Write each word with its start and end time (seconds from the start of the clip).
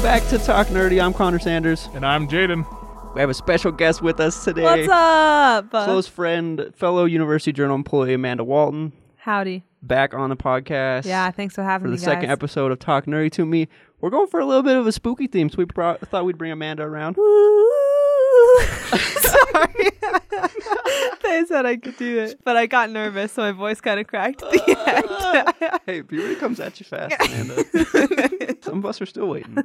Welcome 0.00 0.18
back 0.18 0.30
to 0.30 0.38
Talk 0.38 0.68
Nerdy. 0.68 0.98
I'm 0.98 1.12
Connor 1.12 1.38
Sanders. 1.38 1.90
And 1.92 2.06
I'm 2.06 2.26
Jaden. 2.26 2.64
We 3.14 3.20
have 3.20 3.28
a 3.28 3.34
special 3.34 3.70
guest 3.70 4.00
with 4.00 4.18
us 4.18 4.44
today. 4.44 4.62
What's 4.62 4.88
up? 4.90 5.68
Close 5.68 6.06
friend, 6.06 6.72
fellow 6.74 7.04
University 7.04 7.52
Journal 7.52 7.76
employee 7.76 8.14
Amanda 8.14 8.42
Walton, 8.42 8.92
Howdy. 9.16 9.62
back 9.82 10.14
on 10.14 10.30
the 10.30 10.38
podcast. 10.38 11.04
Yeah, 11.04 11.30
thanks 11.30 11.54
for 11.54 11.62
having 11.62 11.88
For 11.88 11.90
the 11.90 11.96
guys. 11.98 12.04
second 12.04 12.30
episode 12.30 12.72
of 12.72 12.78
Talk 12.78 13.04
Nerdy 13.04 13.30
to 13.32 13.44
Me. 13.44 13.68
We're 14.00 14.08
going 14.08 14.28
for 14.28 14.40
a 14.40 14.46
little 14.46 14.62
bit 14.62 14.78
of 14.78 14.86
a 14.86 14.92
spooky 14.92 15.26
theme, 15.26 15.50
so 15.50 15.58
we 15.58 15.66
brought, 15.66 16.00
thought 16.08 16.24
we'd 16.24 16.38
bring 16.38 16.50
Amanda 16.50 16.82
around. 16.82 17.16
Sorry. 19.20 19.90
they 21.22 21.44
said 21.46 21.66
I 21.66 21.76
could 21.76 21.96
do 21.96 22.18
it, 22.18 22.40
but 22.44 22.56
I 22.56 22.66
got 22.66 22.90
nervous, 22.90 23.32
so 23.32 23.42
my 23.42 23.52
voice 23.52 23.80
kind 23.80 24.00
of 24.00 24.06
cracked 24.06 24.42
at 24.42 24.50
the 24.50 25.54
end. 25.66 25.80
hey, 25.86 26.02
puberty 26.02 26.36
comes 26.36 26.60
at 26.60 26.78
you 26.80 26.84
fast, 26.84 27.14
Amanda. 27.20 28.62
Some 28.62 28.78
of 28.78 28.86
us 28.86 29.00
are 29.00 29.06
still 29.06 29.28
waiting. 29.28 29.58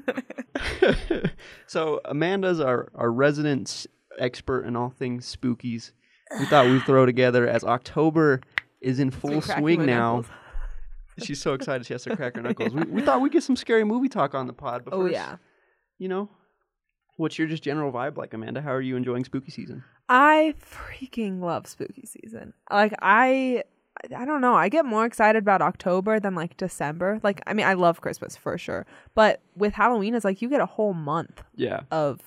so 1.67 2.01
Amanda's 2.05 2.59
our, 2.59 2.89
our 2.95 3.11
resident 3.11 3.87
expert 4.19 4.65
in 4.65 4.75
all 4.75 4.89
things 4.89 5.35
spookies. 5.35 5.91
We 6.39 6.45
thought 6.45 6.65
we'd 6.65 6.83
throw 6.83 7.05
together 7.05 7.47
as 7.47 7.63
October 7.63 8.41
is 8.81 8.99
in 8.99 9.11
full 9.11 9.41
swing 9.41 9.85
now. 9.85 10.17
knuckles. 10.17 10.27
She's 11.23 11.41
so 11.41 11.53
excited 11.53 11.85
she 11.85 11.93
has 11.93 12.03
to 12.03 12.15
crack 12.15 12.35
her 12.35 12.41
knuckles. 12.41 12.73
We, 12.73 12.83
we 12.83 13.01
thought 13.01 13.21
we'd 13.21 13.31
get 13.31 13.43
some 13.43 13.55
scary 13.55 13.83
movie 13.83 14.09
talk 14.09 14.35
on 14.35 14.47
the 14.47 14.53
pod. 14.53 14.83
But 14.83 14.93
oh 14.93 15.03
first, 15.03 15.13
yeah. 15.13 15.37
you 15.97 16.09
know, 16.09 16.29
what's 17.17 17.37
your 17.37 17.47
just 17.47 17.63
general 17.63 17.91
vibe 17.91 18.17
like, 18.17 18.33
Amanda? 18.33 18.61
How 18.61 18.71
are 18.71 18.81
you 18.81 18.95
enjoying 18.95 19.23
spooky 19.25 19.51
season? 19.51 19.83
I 20.09 20.53
freaking 20.59 21.41
love 21.41 21.67
spooky 21.67 22.05
season. 22.05 22.53
Like 22.71 22.93
I 23.01 23.63
I 24.15 24.25
don't 24.25 24.41
know. 24.41 24.53
I 24.55 24.69
get 24.69 24.85
more 24.85 25.05
excited 25.05 25.41
about 25.41 25.61
October 25.61 26.19
than 26.19 26.35
like 26.35 26.57
December. 26.57 27.19
Like 27.23 27.41
I 27.47 27.53
mean, 27.53 27.65
I 27.65 27.73
love 27.73 28.01
Christmas 28.01 28.35
for 28.35 28.57
sure. 28.57 28.85
But 29.15 29.41
with 29.55 29.73
Halloween 29.73 30.13
it's 30.15 30.25
like 30.25 30.41
you 30.41 30.49
get 30.49 30.61
a 30.61 30.65
whole 30.65 30.93
month 30.93 31.43
Yeah, 31.55 31.81
of 31.91 32.19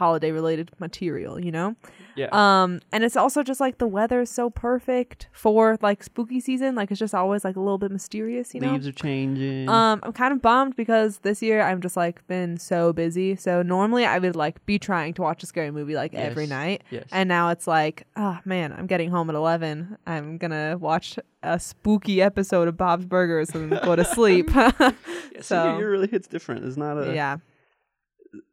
holiday 0.00 0.32
related 0.32 0.70
material, 0.78 1.38
you 1.38 1.52
know? 1.52 1.76
yeah. 2.16 2.28
Um, 2.32 2.80
and 2.90 3.04
it's 3.04 3.16
also 3.16 3.42
just 3.42 3.60
like 3.60 3.78
the 3.78 3.86
weather 3.86 4.20
is 4.22 4.30
so 4.30 4.50
perfect 4.50 5.28
for 5.32 5.76
like 5.82 6.02
spooky 6.02 6.40
season. 6.40 6.74
Like 6.74 6.90
it's 6.90 6.98
just 6.98 7.14
always 7.14 7.44
like 7.44 7.56
a 7.56 7.60
little 7.60 7.78
bit 7.78 7.90
mysterious, 7.90 8.54
you 8.54 8.60
know. 8.60 8.72
Leaves 8.72 8.86
are 8.86 8.92
changing. 8.92 9.68
Um, 9.68 10.00
I'm 10.02 10.12
kind 10.12 10.32
of 10.32 10.40
bummed 10.42 10.74
because 10.74 11.18
this 11.18 11.42
year 11.42 11.60
I'm 11.62 11.80
just 11.80 11.96
like 11.96 12.26
been 12.26 12.58
so 12.58 12.92
busy. 12.92 13.36
So 13.36 13.62
normally 13.62 14.04
I 14.06 14.18
would 14.18 14.36
like 14.36 14.64
be 14.66 14.78
trying 14.78 15.14
to 15.14 15.22
watch 15.22 15.42
a 15.42 15.46
scary 15.46 15.70
movie 15.70 15.94
like 15.94 16.14
every 16.14 16.46
night, 16.46 16.82
yes. 16.90 17.04
and 17.12 17.28
now 17.28 17.50
it's 17.50 17.66
like, 17.66 18.06
oh 18.16 18.38
man, 18.44 18.72
I'm 18.72 18.86
getting 18.86 19.10
home 19.10 19.28
at 19.30 19.36
11. 19.36 19.98
I'm 20.06 20.38
gonna 20.38 20.78
watch 20.78 21.18
a 21.42 21.58
spooky 21.58 22.20
episode 22.22 22.68
of 22.68 22.76
Bob's 22.76 23.04
Burgers 23.04 23.50
and 23.50 23.70
go 23.70 23.96
to 23.96 24.04
sleep. 24.16 24.50
yeah, 24.54 24.70
so 25.36 25.42
so- 25.42 25.64
your 25.64 25.78
year 25.78 25.90
really 25.90 26.08
hits 26.08 26.26
different. 26.26 26.64
It's 26.64 26.76
not 26.76 26.96
a 26.96 27.14
yeah, 27.14 27.36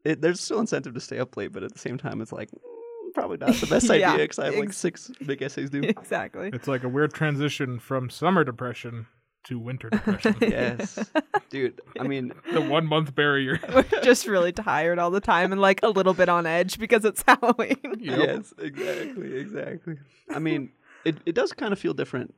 it, 0.03 0.21
there's 0.21 0.39
still 0.41 0.59
incentive 0.59 0.93
to 0.93 0.99
stay 1.01 1.19
up 1.19 1.35
late, 1.37 1.51
but 1.51 1.63
at 1.63 1.73
the 1.73 1.79
same 1.79 1.97
time, 1.97 2.21
it's 2.21 2.31
like 2.31 2.49
mm, 2.51 3.13
probably 3.13 3.37
not 3.37 3.53
the 3.55 3.67
best 3.69 3.85
Yeah, 3.89 4.11
idea 4.13 4.23
because 4.25 4.39
I 4.39 4.45
have 4.45 4.55
like 4.55 4.73
six 4.73 5.11
big 5.25 5.41
essays 5.41 5.69
due. 5.69 5.81
exactly. 5.83 6.49
It's 6.53 6.67
like 6.67 6.83
a 6.83 6.89
weird 6.89 7.13
transition 7.13 7.79
from 7.79 8.09
summer 8.09 8.43
depression 8.43 9.07
to 9.45 9.57
winter 9.59 9.89
depression. 9.89 10.35
yes, 10.41 10.99
dude. 11.49 11.79
I 11.99 12.03
mean, 12.03 12.33
the 12.51 12.59
one 12.61 12.85
month 12.85 13.15
barrier. 13.15 13.59
We're 13.73 13.83
just 14.03 14.27
really 14.27 14.51
tired 14.51 14.99
all 14.99 15.09
the 15.11 15.21
time 15.21 15.51
and 15.53 15.61
like 15.61 15.81
a 15.83 15.89
little 15.89 16.13
bit 16.13 16.27
on 16.27 16.45
edge 16.45 16.77
because 16.79 17.05
it's 17.05 17.23
Halloween. 17.27 17.77
Yep. 17.83 17.99
yes, 18.27 18.53
exactly, 18.59 19.35
exactly. 19.37 19.95
I 20.33 20.39
mean, 20.39 20.71
it 21.05 21.17
it 21.25 21.33
does 21.35 21.53
kind 21.53 21.71
of 21.71 21.79
feel 21.79 21.93
different 21.93 22.33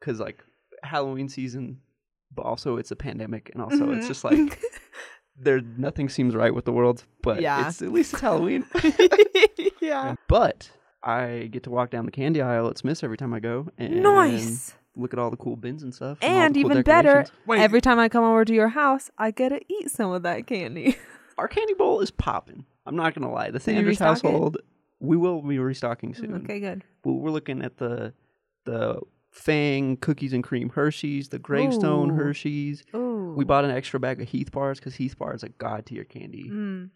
because 0.00 0.18
like 0.18 0.42
Halloween 0.82 1.28
season, 1.28 1.78
but 2.34 2.42
also 2.42 2.78
it's 2.78 2.90
a 2.90 2.96
pandemic, 2.96 3.50
and 3.52 3.62
also 3.62 3.92
it's 3.92 4.06
Mhm. 4.06 4.08
just 4.08 4.24
like 4.24 4.60
there 5.42 5.60
nothing 5.60 6.08
seems 6.08 6.34
right 6.34 6.54
with 6.54 6.64
the 6.64 6.72
world, 6.72 7.04
but 7.22 7.40
Yeah. 7.40 7.66
it's 7.68 7.82
at 7.82 7.92
least 7.92 8.12
it's 8.12 8.20
Halloween. 8.22 8.64
yeah. 9.80 10.14
but 10.28 10.70
I 11.02 11.48
get 11.50 11.62
to 11.64 11.70
walk 11.70 11.90
down 11.90 12.04
the 12.04 12.10
candy 12.12 12.40
aisle 12.42 12.68
at 12.68 12.78
Smith's 12.78 13.02
every 13.02 13.16
time 13.16 13.32
I 13.34 13.40
go, 13.40 13.68
and 13.78 14.02
Nice. 14.02 14.74
look 14.96 15.12
at 15.12 15.18
all 15.18 15.30
the 15.30 15.36
cool 15.36 15.56
bins 15.56 15.82
and 15.82 15.94
stuff, 15.94 16.18
all 16.22 16.28
the 16.28 16.34
And 16.34 16.54
cool 16.54 16.64
even 16.72 16.82
better. 16.82 17.24
Wait, 17.46 17.60
every 17.60 17.80
time 17.80 17.98
I 17.98 18.08
come 18.08 18.24
over 18.24 18.44
to 18.44 18.52
your 18.54 18.68
house, 18.68 19.10
I 19.18 19.30
get 19.30 19.48
to 19.50 19.60
eat 19.68 19.90
some 19.90 20.10
of 20.12 20.22
that 20.24 20.46
candy. 20.46 20.96
our 21.38 21.48
candy 21.48 21.74
bowl 21.74 22.00
is 22.00 22.10
popping. 22.10 22.66
I'm 22.86 22.96
not 22.96 23.14
gonna 23.14 23.30
lie. 23.32 23.50
The 23.50 23.60
Sanders 23.60 23.86
restock 23.86 24.06
it? 24.18 24.22
household, 24.22 24.58
we 25.00 25.16
will 25.16 25.40
be 25.42 25.58
restocking 25.58 26.14
soon. 26.14 26.34
okay, 26.44 26.60
good. 26.60 26.84
But 27.02 27.12
we're 27.14 27.30
looking 27.30 27.62
at 27.62 27.78
the 27.78 28.12
the 28.66 29.00
Fang 29.30 29.96
cookies 29.96 30.32
and 30.32 30.42
cream 30.42 30.70
Hershey's, 30.70 31.28
the 31.28 31.38
Gravestone 31.38 32.10
Ooh. 32.10 32.14
Hershey's. 32.14 32.82
Ooh. 32.94 33.32
We 33.36 33.44
bought 33.44 33.64
an 33.64 33.70
extra 33.70 34.00
bag 34.00 34.20
of 34.20 34.28
Heath 34.28 34.50
bars 34.50 34.78
because 34.80 34.96
Heath 34.96 35.16
bar 35.18 35.34
is 35.34 35.42
a 35.42 35.48
god 35.50 35.86
tier 35.86 36.04
candy. 36.04 36.50
Mm. 36.50 36.90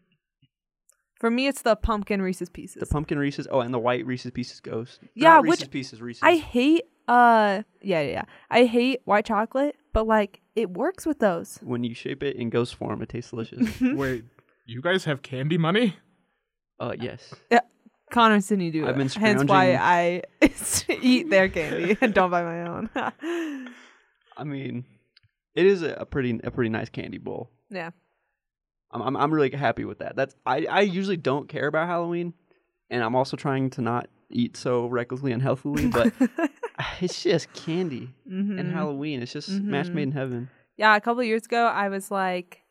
For 1.21 1.31
me, 1.31 1.47
it's 1.47 1.63
the 1.63 1.77
pumpkin 1.77 2.21
Reese's 2.21 2.51
Pieces. 2.51 2.81
The 2.81 2.87
pumpkin 2.93 3.19
Reese's, 3.19 3.47
oh, 3.51 3.61
and 3.61 3.73
the 3.73 3.79
white 3.79 4.05
Reese's 4.05 4.33
Pieces 4.33 4.61
Ghost. 4.61 4.99
Yeah, 5.15 5.35
Not 5.35 5.43
which- 5.43 5.51
Reese's 5.61 5.69
Pieces, 5.69 6.03
Reese's. 6.03 6.23
I 6.23 6.37
hate. 6.37 6.83
Uh, 7.07 7.63
yeah, 7.83 8.01
yeah, 8.01 8.11
yeah. 8.11 8.23
I 8.51 8.65
hate 8.65 9.01
white 9.05 9.27
chocolate, 9.27 9.77
but 9.93 10.07
like 10.07 10.41
it 10.57 10.71
works 10.71 11.07
with 11.07 11.21
those. 11.21 11.59
when 11.63 11.85
you 11.85 11.95
shape 11.95 12.23
it 12.23 12.37
in 12.37 12.51
ghost 12.51 12.75
form, 12.75 13.01
it 13.03 13.11
tastes 13.11 13.31
delicious. 13.31 13.69
wait, 13.81 14.25
you 14.67 14.81
guys 14.83 15.05
have 15.05 15.23
candy 15.23 15.59
money? 15.59 15.97
uh, 16.81 16.95
yes. 16.99 17.33
Connor's 18.15 18.47
didn't 18.49 18.71
do 18.71 18.85
I've 18.87 18.95
it. 18.95 18.99
been 18.99 19.09
Hence 19.09 19.45
why 19.45 19.75
I 19.75 20.23
eat 21.03 21.29
their 21.31 21.49
candy 21.49 21.97
and 22.01 22.15
don't 22.15 22.31
buy 22.31 22.43
my 22.43 22.63
own. 22.69 22.91
I 24.37 24.45
mean, 24.45 24.85
it 25.55 25.67
is 25.67 25.83
a, 25.83 26.07
pretty 26.07 26.41
a 26.43 26.51
pretty 26.51 26.71
nice 26.71 26.89
candy 26.89 27.19
bowl. 27.19 27.51
yeah. 27.71 27.91
I'm, 28.91 29.03
I'm 29.03 29.17
I'm 29.17 29.35
really 29.35 29.51
happy 29.51 29.85
with 29.85 29.99
that. 29.99 30.15
That's 30.17 30.35
I 30.47 30.67
I 30.67 30.81
usually 30.83 31.17
don't 31.17 31.49
care 31.49 31.67
about 31.67 31.89
Halloween, 31.89 32.33
and 32.91 33.03
I'm 33.03 33.17
also 33.17 33.37
trying 33.37 33.71
to 33.71 33.81
not 33.83 34.09
eat 34.31 34.57
so 34.57 34.87
recklessly 34.87 35.33
and 35.33 35.43
healthily. 35.43 35.89
But 35.93 36.13
it's 37.01 37.23
just 37.23 37.53
candy 37.55 38.15
and 38.27 38.59
Mhm. 38.59 38.73
Halloween. 38.73 39.21
It's 39.23 39.33
just 39.33 39.49
match 39.51 39.87
Mhm. 39.89 39.95
made 39.95 40.03
in 40.05 40.13
heaven. 40.13 40.49
Yeah, 40.77 40.95
a 40.97 41.01
couple 41.01 41.21
of 41.21 41.27
years 41.27 41.45
ago, 41.47 41.67
I 41.67 41.89
was 41.89 42.11
like, 42.13 42.63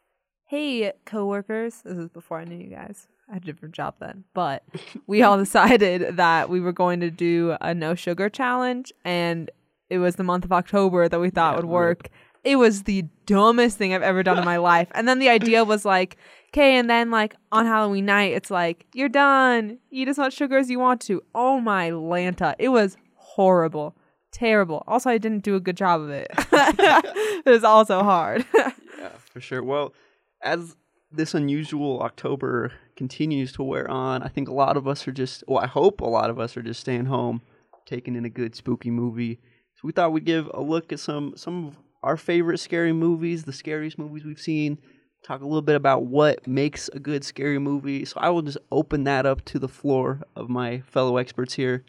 "Hey, 0.46 0.94
coworkers." 1.06 1.82
This 1.84 1.98
is 1.98 2.10
before 2.10 2.40
I 2.40 2.46
knew 2.46 2.58
you 2.58 2.70
guys. 2.70 3.08
I 3.30 3.34
had 3.36 3.44
a 3.44 3.46
different 3.46 3.74
job 3.76 3.96
then, 4.00 4.24
but 4.34 4.64
we 5.08 5.24
all 5.24 5.38
decided 5.40 6.18
that 6.18 6.50
we 6.50 6.60
were 6.60 6.74
going 6.74 7.00
to 7.00 7.10
do 7.10 7.56
a 7.62 7.74
no 7.74 7.96
sugar 7.96 8.30
challenge, 8.30 8.92
and 9.06 9.50
it 9.90 9.98
was 10.00 10.16
the 10.16 10.24
month 10.24 10.46
of 10.46 10.52
October 10.52 11.08
that 11.08 11.20
we 11.20 11.30
thought 11.30 11.54
Yeah, 11.54 11.58
would 11.58 11.66
work. 11.66 12.10
It 12.44 12.58
was 12.58 12.84
the 12.84 13.06
dumbest 13.26 13.78
thing 13.78 13.94
I've 13.94 14.02
ever 14.02 14.22
done 14.24 14.38
in 14.38 14.46
my 14.46 14.58
life. 14.74 14.90
And 14.94 15.08
then 15.08 15.20
the 15.20 15.30
idea 15.30 15.64
was 15.64 15.86
like, 15.86 16.18
okay, 16.50 16.76
and 16.76 16.90
then 16.90 17.10
like 17.10 17.36
on 17.52 17.66
Halloween 17.66 18.06
night, 18.06 18.34
it's 18.34 18.52
like, 18.52 18.86
you're 18.94 19.08
done. 19.10 19.78
Eat 19.92 20.10
as 20.10 20.18
much 20.18 20.34
sugar 20.34 20.58
as 20.58 20.70
you 20.70 20.80
want 20.80 21.00
to. 21.02 21.24
Oh 21.34 21.62
my 21.62 21.90
Lanta. 21.92 22.56
It 22.60 22.70
was 22.70 22.98
horrible. 23.16 23.96
Terrible. 24.32 24.84
Also, 24.88 25.10
I 25.10 25.18
didn't 25.20 25.44
do 25.44 25.56
a 25.56 25.60
good 25.60 25.78
job 25.78 26.02
of 26.02 26.10
it. 26.10 26.28
it 26.52 27.46
was 27.46 27.64
also 27.64 28.04
hard. 28.04 28.46
Yeah, 28.56 29.12
for 29.32 29.40
sure. 29.40 29.64
Well, 29.64 29.94
as 30.42 30.76
this 31.12 31.34
unusual 31.34 32.02
October 32.02 32.74
continues 32.96 33.52
to 33.54 33.64
wear 33.64 33.90
on, 33.90 34.24
I 34.24 34.28
think 34.28 34.50
a 34.50 34.54
lot 34.54 34.78
of 34.78 34.88
us 34.88 35.08
are 35.08 35.12
just. 35.12 35.44
Well, 35.48 35.64
I 35.64 35.68
hope 35.68 36.02
a 36.02 36.06
lot 36.06 36.30
of 36.30 36.40
us 36.40 36.56
are 36.58 36.62
just 36.62 36.82
staying 36.82 37.06
home, 37.06 37.42
taking 37.86 38.16
in 38.16 38.26
a 38.26 38.30
good 38.30 38.56
spooky 38.56 38.92
movie. 38.92 39.40
So 39.76 39.82
we 39.84 39.92
thought 39.92 40.12
we'd 40.12 40.26
give 40.26 40.50
a 40.54 40.62
look 40.62 40.94
at 40.94 41.00
some 41.00 41.34
some 41.36 41.68
of 41.68 41.78
our 42.02 42.18
favorite 42.18 42.60
scary 42.60 42.94
movies, 42.94 43.44
the 43.44 43.54
scariest 43.54 43.98
movies 43.98 44.26
we've 44.26 44.40
seen. 44.40 44.78
Talk 45.26 45.42
a 45.42 45.46
little 45.46 45.62
bit 45.62 45.78
about 45.78 46.04
what 46.04 46.46
makes 46.46 46.90
a 46.90 47.00
good 47.00 47.24
scary 47.24 47.58
movie. 47.58 48.04
So 48.04 48.20
I 48.20 48.30
will 48.30 48.42
just 48.42 48.58
open 48.72 49.06
that 49.06 49.26
up 49.26 49.46
to 49.46 49.60
the 49.60 49.70
floor 49.70 50.22
of 50.36 50.50
my 50.50 50.82
fellow 50.82 51.16
experts 51.16 51.54
here. 51.54 51.86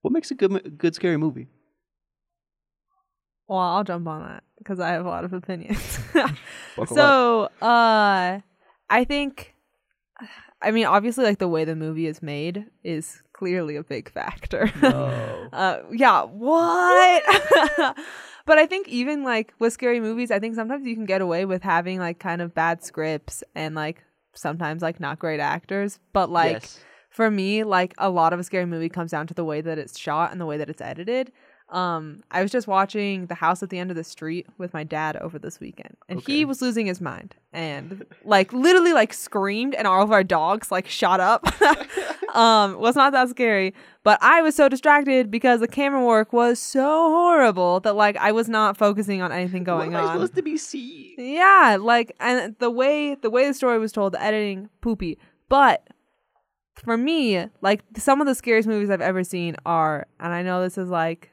What 0.00 0.12
makes 0.12 0.30
a 0.30 0.34
good 0.34 0.78
good 0.78 0.94
scary 0.94 1.18
movie? 1.18 1.48
well, 3.50 3.58
I'll 3.58 3.84
jump 3.84 4.06
on 4.06 4.22
that 4.28 4.44
because 4.58 4.78
I 4.78 4.90
have 4.90 5.04
a 5.04 5.08
lot 5.08 5.24
of 5.24 5.32
opinions. 5.32 5.98
Buckle 6.14 6.36
up. 6.76 6.88
so, 6.88 7.42
uh, 7.60 8.38
I 8.88 9.04
think, 9.04 9.49
I 10.62 10.70
mean, 10.72 10.84
obviously, 10.86 11.24
like 11.24 11.38
the 11.38 11.48
way 11.48 11.64
the 11.64 11.74
movie 11.76 12.06
is 12.06 12.22
made 12.22 12.66
is 12.84 13.22
clearly 13.32 13.76
a 13.76 13.82
big 13.82 14.10
factor. 14.10 14.70
No. 14.82 15.48
uh, 15.52 15.78
yeah, 15.90 16.22
what? 16.24 17.22
but 18.46 18.58
I 18.58 18.66
think 18.66 18.88
even 18.88 19.24
like 19.24 19.54
with 19.58 19.72
scary 19.72 20.00
movies, 20.00 20.30
I 20.30 20.38
think 20.38 20.54
sometimes 20.54 20.86
you 20.86 20.94
can 20.94 21.06
get 21.06 21.20
away 21.22 21.44
with 21.44 21.62
having 21.62 21.98
like 21.98 22.18
kind 22.18 22.42
of 22.42 22.54
bad 22.54 22.84
scripts 22.84 23.42
and 23.54 23.74
like 23.74 24.02
sometimes 24.34 24.82
like 24.82 25.00
not 25.00 25.18
great 25.18 25.40
actors. 25.40 25.98
But 26.12 26.30
like 26.30 26.62
Yes. 26.62 26.80
for 27.08 27.30
me, 27.30 27.64
like 27.64 27.94
a 27.98 28.10
lot 28.10 28.32
of 28.32 28.40
a 28.40 28.44
scary 28.44 28.66
movie 28.66 28.88
comes 28.90 29.10
down 29.12 29.26
to 29.28 29.34
the 29.34 29.44
way 29.44 29.60
that 29.62 29.78
it's 29.78 29.98
shot 29.98 30.32
and 30.32 30.40
the 30.40 30.46
way 30.46 30.58
that 30.58 30.68
it's 30.68 30.82
edited. 30.82 31.32
Um, 31.70 32.22
I 32.30 32.42
was 32.42 32.50
just 32.50 32.66
watching 32.66 33.26
The 33.26 33.34
House 33.36 33.62
at 33.62 33.70
the 33.70 33.78
End 33.78 33.90
of 33.90 33.96
the 33.96 34.02
Street 34.04 34.46
with 34.58 34.72
my 34.74 34.82
dad 34.84 35.16
over 35.16 35.38
this 35.38 35.60
weekend, 35.60 35.96
and 36.08 36.18
Okay. 36.18 36.32
he 36.38 36.44
was 36.44 36.60
losing 36.60 36.86
his 36.86 37.00
mind 37.00 37.36
and 37.52 38.04
like 38.24 38.52
literally 38.52 38.92
like 38.92 39.12
screamed, 39.12 39.74
and 39.74 39.86
all 39.86 40.02
of 40.02 40.10
our 40.10 40.24
dogs 40.24 40.70
like 40.72 40.88
shot 40.88 41.20
up. 41.20 41.46
um, 42.36 42.78
was 42.78 42.96
not 42.96 43.12
that 43.12 43.28
scary, 43.28 43.74
but 44.04 44.18
I 44.22 44.42
was 44.42 44.54
so 44.54 44.68
distracted 44.68 45.30
because 45.30 45.60
the 45.60 45.68
camera 45.68 46.04
work 46.04 46.32
was 46.32 46.58
so 46.58 46.82
horrible 47.10 47.80
that 47.80 47.94
like 47.96 48.16
I 48.16 48.32
was 48.32 48.48
not 48.48 48.76
focusing 48.76 49.22
on 49.22 49.30
anything 49.32 49.64
going 49.64 49.92
what 49.92 50.00
am 50.00 50.06
I 50.06 50.08
on. 50.10 50.14
supposed 50.16 50.34
to 50.36 50.42
be 50.42 50.56
seeing? 50.56 51.14
Yeah, 51.18 51.76
like 51.80 52.14
and 52.20 52.56
the 52.58 52.70
way 52.70 53.14
the 53.14 53.30
way 53.30 53.46
the 53.46 53.54
story 53.54 53.78
was 53.78 53.92
told, 53.92 54.12
the 54.14 54.22
editing 54.22 54.68
poopy. 54.80 55.18
But 55.48 55.86
for 56.74 56.96
me, 56.96 57.46
like 57.60 57.82
some 57.96 58.20
of 58.20 58.26
the 58.26 58.34
scariest 58.34 58.68
movies 58.68 58.90
I've 58.90 59.00
ever 59.00 59.22
seen 59.22 59.56
are, 59.66 60.06
and 60.18 60.32
I 60.32 60.42
know 60.42 60.62
this 60.62 60.78
is 60.78 60.88
like 60.88 61.30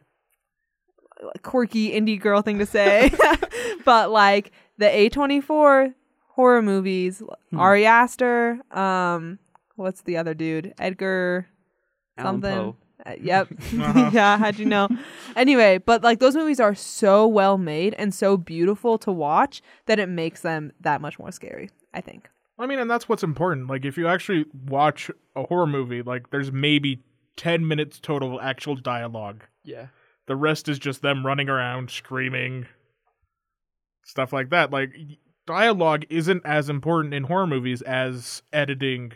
quirky 1.44 1.92
indie 1.92 2.19
girl 2.19 2.42
thing 2.42 2.60
to 2.60 2.66
say, 2.66 3.12
but 3.86 4.12
like 4.12 4.52
the 4.78 4.86
A24 4.86 5.94
horror 6.30 6.62
movies, 6.62 7.22
Hmm. 7.52 7.60
Ari 7.60 7.86
Aster, 7.86 8.60
um 8.72 9.40
what's 9.75 10.02
the 10.02 10.18
other 10.18 10.34
dude? 10.34 10.74
Edgar 10.80 11.48
Allan 12.18 12.42
something. 12.42 12.58
Poe. 12.58 12.75
Uh, 13.06 13.14
yep. 13.22 13.48
Uh-huh. 13.52 14.10
yeah, 14.14 14.38
how'd 14.38 14.58
you 14.58 14.66
know? 14.66 14.88
anyway, 15.36 15.78
but 15.78 16.04
like 16.04 16.19
those 16.19 16.36
movies 16.36 16.60
are 16.60 16.75
so 16.75 17.28
well 17.28 17.58
made 17.58 17.94
and 17.96 18.14
so 18.14 18.38
beautiful 18.38 18.98
to 18.98 19.12
watch 19.12 19.62
that 19.86 20.00
it 20.00 20.10
makes 20.10 20.42
them 20.42 20.72
that 20.81 21.00
much 21.00 21.18
more 21.19 21.31
scary, 21.31 21.69
I 21.94 22.02
think. 22.02 22.30
I 22.60 22.66
mean, 22.66 22.80
and 22.80 22.90
that's 22.90 23.08
what's 23.08 23.22
important. 23.22 23.68
Like, 23.68 23.86
if 23.86 23.98
you 24.00 24.08
actually 24.08 24.46
watch 24.68 25.12
a 25.36 25.44
horror 25.44 25.68
movie, 25.68 26.02
like, 26.02 26.31
there's 26.31 26.52
maybe 26.52 27.04
10 27.36 27.68
minutes 27.68 28.00
total 28.00 28.42
actual 28.42 28.75
dialogue. 28.75 29.44
Yeah. 29.64 29.88
The 30.28 30.36
rest 30.36 30.68
is 30.70 30.78
just 30.80 31.02
them 31.02 31.26
running 31.26 31.50
around, 31.50 31.90
screaming, 31.90 32.66
stuff 34.04 34.34
like 34.34 34.50
that. 34.50 34.72
Like, 34.72 34.90
dialogue 35.46 36.06
isn't 36.10 36.46
as 36.46 36.70
important 36.70 37.14
in 37.14 37.24
horror 37.24 37.48
movies 37.48 37.82
as 37.82 38.42
editing 38.52 39.14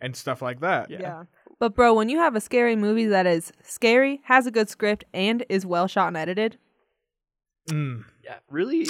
and 0.00 0.16
stuff 0.16 0.42
like 0.42 0.60
that. 0.60 0.90
Yeah. 0.90 1.24
But 1.60 1.74
bro, 1.76 1.94
when 1.94 2.08
you 2.08 2.18
have 2.18 2.34
a 2.34 2.40
scary 2.40 2.74
movie 2.74 3.06
that 3.06 3.26
is 3.26 3.52
scary, 3.62 4.20
has 4.24 4.46
a 4.46 4.50
good 4.50 4.68
script, 4.68 5.04
and 5.14 5.44
is 5.48 5.64
well 5.64 5.86
shot 5.86 6.08
and 6.08 6.16
edited, 6.16 6.58
Mm. 7.70 8.04
Yeah. 8.22 8.36
Really, 8.50 8.88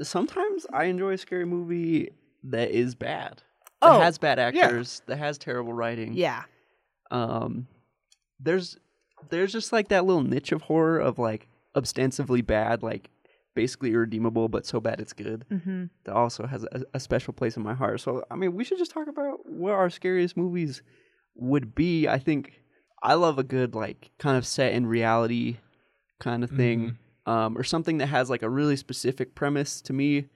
sometimes 0.00 0.64
I 0.72 0.84
enjoy 0.84 1.14
a 1.14 1.18
scary 1.18 1.44
movie 1.44 2.10
that 2.44 2.70
is 2.70 2.94
bad. 2.94 3.42
That 3.82 3.90
Oh, 3.90 4.00
has 4.00 4.16
bad 4.16 4.38
actors. 4.38 5.02
That 5.06 5.16
has 5.16 5.38
terrible 5.38 5.72
writing. 5.72 6.12
yeah. 6.12 6.44
Um, 7.10 7.66
there's 8.38 8.78
there's 9.28 9.52
just 9.52 9.72
like 9.72 9.88
that 9.88 10.04
little 10.04 10.22
niche 10.22 10.52
of 10.52 10.62
horror 10.62 10.98
of 10.98 11.18
like 11.18 11.46
ostensibly 11.76 12.40
bad, 12.42 12.82
like 12.82 13.10
basically 13.54 13.92
irredeemable, 13.92 14.48
but 14.48 14.66
so 14.66 14.80
bad 14.80 15.00
it's 15.00 15.12
good. 15.12 15.44
Mm-hmm. 15.50 15.84
That 16.04 16.14
also 16.14 16.46
has 16.46 16.64
a, 16.64 16.82
a 16.94 17.00
special 17.00 17.32
place 17.32 17.56
in 17.56 17.62
my 17.62 17.74
heart. 17.74 18.00
So 18.00 18.24
I 18.30 18.36
mean, 18.36 18.54
we 18.54 18.64
should 18.64 18.78
just 18.78 18.90
talk 18.92 19.08
about 19.08 19.46
what 19.46 19.72
our 19.72 19.90
scariest 19.90 20.36
movies 20.36 20.82
would 21.34 21.74
be. 21.74 22.08
I 22.08 22.18
think 22.18 22.60
I 23.02 23.14
love 23.14 23.38
a 23.38 23.44
good 23.44 23.74
like 23.74 24.10
kind 24.18 24.36
of 24.36 24.46
set 24.46 24.72
in 24.72 24.86
reality 24.86 25.58
kind 26.18 26.44
of 26.44 26.50
thing, 26.50 26.98
um, 27.26 27.56
or 27.56 27.64
something 27.64 27.98
that 27.98 28.08
has 28.08 28.28
like 28.30 28.42
a 28.42 28.50
really 28.50 28.76
specific 28.76 29.34
premise. 29.34 29.80
To 29.82 29.92
me, 29.92 30.26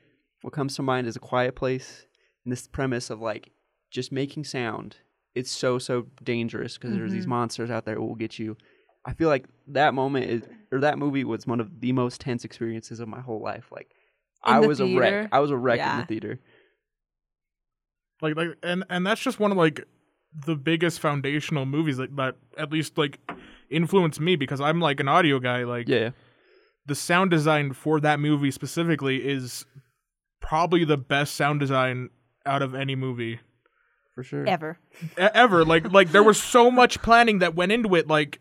what 0.42 0.52
comes 0.52 0.76
to 0.76 0.82
mind 0.82 1.06
is 1.06 1.16
a 1.16 1.20
quiet 1.20 1.54
place, 1.54 2.06
and 2.44 2.52
this 2.52 2.66
premise 2.66 3.10
of 3.10 3.20
like 3.20 3.50
just 3.90 4.10
making 4.12 4.44
sound. 4.44 4.96
It's 5.34 5.50
so 5.50 5.78
so 5.78 6.06
dangerous 6.22 6.78
because 6.78 6.94
there's 6.94 7.12
these 7.12 7.26
Mhm. 7.26 7.30
monsters 7.30 7.70
out 7.70 7.84
there 7.84 7.96
who 7.96 8.04
will 8.06 8.14
get 8.14 8.38
you. 8.38 8.56
I 9.04 9.12
feel 9.14 9.28
like 9.28 9.46
that 9.68 9.94
moment 9.94 10.30
is, 10.30 10.42
or 10.72 10.80
that 10.80 10.98
movie 10.98 11.24
was 11.24 11.46
one 11.46 11.60
of 11.60 11.80
the 11.80 11.92
most 11.92 12.20
tense 12.20 12.44
experiences 12.44 13.00
of 13.00 13.08
my 13.08 13.20
whole 13.20 13.40
life. 13.42 13.66
Like 13.70 13.90
In 14.46 14.54
I 14.54 14.60
the 14.60 14.68
was 14.68 14.80
a 14.80 14.96
wreck. 14.96 15.28
I 15.32 15.40
was 15.40 15.50
a 15.50 15.56
wreck 15.56 15.80
in 15.80 15.98
the 15.98 16.06
theater. 16.06 16.38
like 18.22 18.36
like 18.36 18.48
and 18.62 18.84
and 18.88 19.06
that's 19.06 19.20
just 19.20 19.38
one 19.40 19.50
of 19.50 19.56
like 19.58 19.84
the 20.46 20.56
biggest 20.56 20.98
foundational 21.00 21.64
movies 21.66 21.96
that, 21.98 22.14
that 22.16 22.36
at 22.58 22.72
least 22.72 22.98
like 22.98 23.18
influenced 23.70 24.20
me 24.20 24.36
because 24.36 24.60
I'm 24.60 24.80
like 24.80 25.00
an 25.00 25.08
audio 25.08 25.38
guy 25.38 25.62
like 25.64 25.88
Yeah. 25.88 26.10
the 26.86 26.94
sound 26.94 27.30
design 27.30 27.72
for 27.72 28.00
that 28.00 28.18
movie 28.20 28.50
specifically 28.50 29.18
is 29.28 29.64
probably 30.40 30.84
the 30.84 30.96
best 30.96 31.34
sound 31.36 31.60
design 31.60 32.10
out 32.44 32.62
of 32.62 32.74
any 32.74 32.94
movie 32.96 33.38
For 34.14 34.22
sure. 34.22 34.46
Ever. 34.46 34.78
ever 35.16 35.64
like 35.64 35.92
like 35.92 36.10
there 36.10 36.22
was 36.22 36.42
so 36.42 36.70
much 36.70 37.00
planning 37.02 37.38
that 37.40 37.54
went 37.54 37.70
into 37.72 37.94
it 37.94 38.08
like 38.08 38.36
it 38.36 38.40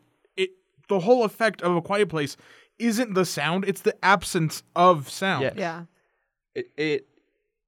the 0.94 1.00
whole 1.02 1.24
effect 1.24 1.62
of 1.62 1.76
a 1.76 1.82
quiet 1.82 2.10
place 2.10 2.36
isn't 2.80 3.14
the 3.14 3.26
sound 3.26 3.66
it's 3.68 3.82
the 3.82 3.96
absence 4.04 4.64
of 4.76 5.10
sound 5.10 5.44
Yes. 5.44 5.54
Yeah. 5.58 5.84
It, 6.56 6.66
it 6.78 7.08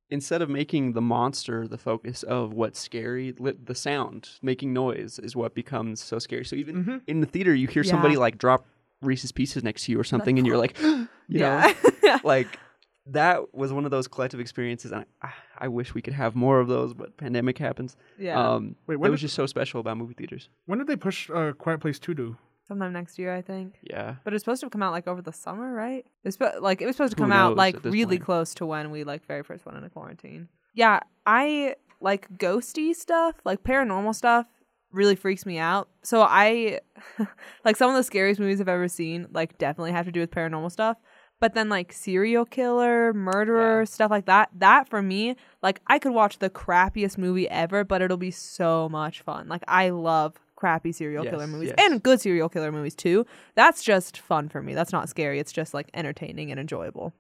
instead 0.10 0.42
of 0.44 0.50
making 0.50 0.94
the 0.94 1.02
monster 1.02 1.68
the 1.68 1.78
focus 1.78 2.22
of 2.24 2.54
what's 2.54 2.80
scary, 2.80 3.34
li- 3.40 3.58
the 3.72 3.74
sound 3.76 4.30
making 4.42 4.72
noise 4.74 5.18
is 5.20 5.36
what 5.36 5.56
becomes 5.56 6.04
so 6.04 6.20
scary. 6.20 6.46
So 6.46 6.56
even 6.56 6.76
Mhm. 6.86 7.02
in 7.08 7.20
the 7.22 7.26
theater, 7.28 7.54
you 7.56 7.68
hear 7.68 7.84
somebody 7.84 8.16
like 8.16 8.38
drop 8.38 8.66
Reese's 9.02 9.32
Pieces 9.32 9.64
next 9.64 9.86
to 9.86 9.92
you 9.92 10.00
or 10.00 10.04
something, 10.04 10.38
and 10.38 10.46
you're 10.48 10.58
like, 10.66 10.78
you 10.82 11.08
yeah. 11.28 11.74
know, 12.04 12.20
like 12.24 12.60
that 13.08 13.54
was 13.54 13.74
one 13.74 13.86
of 13.86 13.92
those 13.92 14.08
collective 14.08 14.40
experiences. 14.40 14.92
And 14.92 15.06
I, 15.24 15.30
I 15.58 15.68
wish 15.68 15.94
we 15.96 16.02
could 16.04 16.14
have 16.14 16.36
more 16.36 16.60
of 16.60 16.68
those, 16.68 16.94
but 16.94 17.18
pandemic 17.18 17.58
happens. 17.58 17.98
yeah. 18.20 18.40
Um, 18.40 18.76
Wait, 18.88 18.96
it 18.96 19.00
was 19.00 19.20
did- 19.20 19.26
just 19.28 19.36
so 19.36 19.46
special 19.48 19.80
about 19.80 19.98
movie 19.98 20.14
theaters. 20.14 20.50
when 20.68 20.78
did 20.80 20.88
they 20.88 20.96
push 20.96 21.30
uh, 21.32 21.52
quiet 21.54 21.80
place 21.82 21.98
2 22.00 22.14
to 22.16 22.38
Sometime 22.68 22.94
next 22.94 23.20
year, 23.20 23.34
I 23.36 23.42
think. 23.42 23.76
Yeah. 23.84 24.16
But 24.24 24.34
it's 24.34 24.44
supposed 24.44 24.62
to 24.62 24.70
come 24.70 24.82
out 24.82 24.92
like 24.92 25.08
over 25.08 25.22
the 25.22 25.32
summer, 25.34 25.72
right? 25.74 26.06
It's 26.24 26.38
spo- 26.38 26.60
like 26.62 26.82
it 26.82 26.86
was 26.88 26.96
supposed 26.96 27.16
to 27.16 27.22
come 27.22 27.32
out 27.32 27.56
like 27.56 27.84
really 27.84 28.18
point? 28.18 28.24
close 28.26 28.54
to 28.56 28.66
when 28.66 28.90
we 28.92 29.04
like 29.04 29.26
very 29.28 29.44
first 29.44 29.66
went 29.66 29.78
into 29.78 29.90
quarantine. 29.90 30.48
Yeah, 30.74 31.02
I 31.26 31.76
like 32.02 32.28
ghosty 32.38 32.96
stuff, 32.96 33.36
like 33.46 33.64
paranormal 33.64 34.16
stuff 34.16 34.48
really 34.92 35.16
freaks 35.16 35.46
me 35.46 35.58
out. 35.60 35.90
So 36.04 36.22
I 36.24 36.80
like 37.66 37.76
some 37.76 37.90
of 37.92 37.96
the 37.96 38.04
scariest 38.04 38.40
movies 38.40 38.60
I've 38.60 38.68
ever 38.68 38.88
seen 38.88 39.28
like 39.32 39.58
definitely 39.58 39.92
have 39.92 40.06
to 40.06 40.12
do 40.12 40.20
with 40.22 40.32
paranormal 40.32 40.72
stuff. 40.72 40.98
But 41.42 41.54
then 41.54 41.68
like 41.70 41.92
serial 41.92 42.46
killer, 42.46 43.14
murderer, 43.14 43.82
Yeah. 43.82 43.86
stuff 43.86 44.10
like 44.10 44.26
that, 44.26 44.50
that 44.56 44.90
for 44.90 45.02
me, 45.02 45.36
like 45.62 45.82
I 45.86 46.00
could 46.00 46.14
watch 46.14 46.40
the 46.40 46.50
crappiest 46.50 47.18
movie 47.18 47.48
ever, 47.50 47.84
but 47.84 48.02
it'll 48.02 48.16
be 48.18 48.32
so 48.32 48.88
much 48.90 49.22
fun. 49.22 49.48
Like 49.50 49.64
I 49.68 49.90
love 49.90 50.34
crappy 50.56 50.92
serial 50.92 51.24
killer 51.26 51.48
movies 51.48 51.74
yes. 51.76 51.90
and 51.90 52.02
good 52.02 52.22
serial 52.22 52.50
killer 52.50 52.72
movies 52.72 52.96
too. 52.96 53.26
That's 53.56 53.84
just 53.84 54.18
fun 54.18 54.50
for 54.50 54.62
me. 54.62 54.74
That's 54.74 54.92
not 54.92 55.10
scary. 55.10 55.40
It's 55.40 55.52
just 55.52 55.74
like 55.74 55.90
entertaining 55.94 56.52
and 56.52 56.60
enjoyable. 56.60 57.14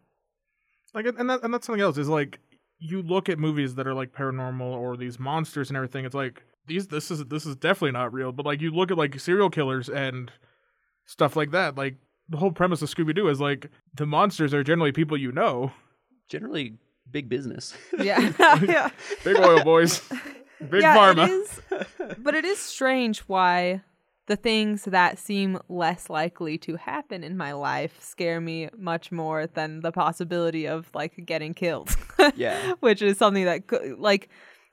like 0.93 1.05
and 1.05 1.29
that, 1.29 1.43
and 1.43 1.53
that's 1.53 1.65
something 1.65 1.81
else 1.81 1.97
is 1.97 2.09
like 2.09 2.39
you 2.79 3.01
look 3.01 3.29
at 3.29 3.39
movies 3.39 3.75
that 3.75 3.87
are 3.87 3.93
like 3.93 4.13
paranormal 4.13 4.61
or 4.61 4.97
these 4.97 5.19
monsters 5.19 5.69
and 5.69 5.77
everything 5.77 6.05
it's 6.05 6.15
like 6.15 6.43
these 6.67 6.87
this 6.87 7.09
is 7.09 7.23
this 7.25 7.45
is 7.45 7.55
definitely 7.55 7.91
not 7.91 8.11
real 8.11 8.33
but 8.33 8.45
like 8.45 8.59
you 8.59 8.69
look 8.69 8.91
at 8.91 8.97
like 8.97 9.17
serial 9.17 9.49
killers 9.49 9.87
and 9.87 10.29
stuff 11.05 11.37
like 11.37 11.51
that 11.51 11.75
like 11.77 11.95
the 12.27 12.37
whole 12.37 12.51
premise 12.51 12.81
of 12.81 12.89
scooby-doo 12.89 13.29
is 13.29 13.39
like 13.39 13.69
the 13.93 14.05
monsters 14.05 14.53
are 14.53 14.63
generally 14.63 14.91
people 14.91 15.15
you 15.15 15.31
know 15.31 15.71
Generally, 16.27 16.73
big 17.11 17.29
business. 17.29 17.75
Yeah. 17.99 18.31
yeah. 18.63 18.89
big 19.23 19.37
oil 19.37 19.63
boys 19.63 20.01
big 20.69 20.81
yeah, 20.81 20.95
pharma 20.95 21.27
It 21.27 21.31
is, 21.31 21.61
but 22.17 22.35
it 22.35 22.45
is 22.45 22.59
strange 22.59 23.19
why 23.21 23.81
the 24.27 24.35
things 24.35 24.85
that 24.85 25.19
seem 25.19 25.59
less 25.69 26.09
likely 26.09 26.57
to 26.57 26.75
happen 26.77 27.23
in 27.23 27.37
my 27.37 27.53
life 27.53 28.01
scare 28.01 28.41
me 28.41 28.69
much 28.77 29.11
more 29.11 29.45
than 29.47 29.81
the 29.81 29.91
possibility 29.91 30.67
of 30.67 30.89
like 30.93 31.25
getting 31.25 31.53
killed. 31.53 31.95
Yeah. 32.35 32.73
Which 32.79 33.01
is 33.01 33.17
something 33.19 33.45
that 33.45 33.99
like 33.99 34.29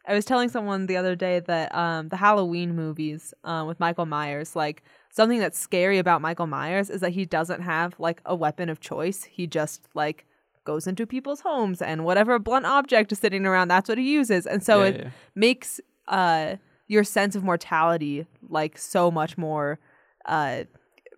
I 0.06 0.14
was 0.14 0.24
telling 0.24 0.48
someone 0.48 0.86
the 0.86 0.96
other 0.96 1.14
day 1.14 1.40
that 1.40 1.74
um 1.74 2.08
the 2.08 2.16
Halloween 2.16 2.74
movies 2.74 3.34
um 3.44 3.66
with 3.66 3.78
Michael 3.78 4.06
Myers 4.06 4.56
like 4.56 4.82
something 5.10 5.38
that's 5.38 5.58
scary 5.58 5.98
about 5.98 6.22
Michael 6.22 6.46
Myers 6.46 6.88
is 6.88 7.02
that 7.02 7.10
he 7.12 7.26
doesn't 7.26 7.60
have 7.60 7.98
like 7.98 8.22
a 8.24 8.34
weapon 8.34 8.70
of 8.70 8.80
choice. 8.80 9.24
He 9.24 9.46
just 9.46 9.88
like 9.94 10.24
goes 10.64 10.86
into 10.86 11.06
people's 11.06 11.40
homes 11.40 11.82
and 11.82 12.04
whatever 12.04 12.38
blunt 12.38 12.66
object 12.66 13.12
is 13.12 13.18
sitting 13.18 13.44
around 13.46 13.68
that's 13.68 13.88
what 13.88 13.98
he 13.98 14.10
uses. 14.12 14.46
And 14.46 14.62
so 14.62 14.80
Yeah, 14.82 14.86
it 14.88 14.96
yeah. 15.00 15.10
makes 15.34 15.80
uh 16.08 16.56
your 16.88 17.04
sense 17.04 17.34
of 17.36 17.42
mortality 17.44 18.26
like 18.48 18.76
so 18.76 19.10
much 19.10 19.38
more 19.38 19.78
uh 20.26 20.64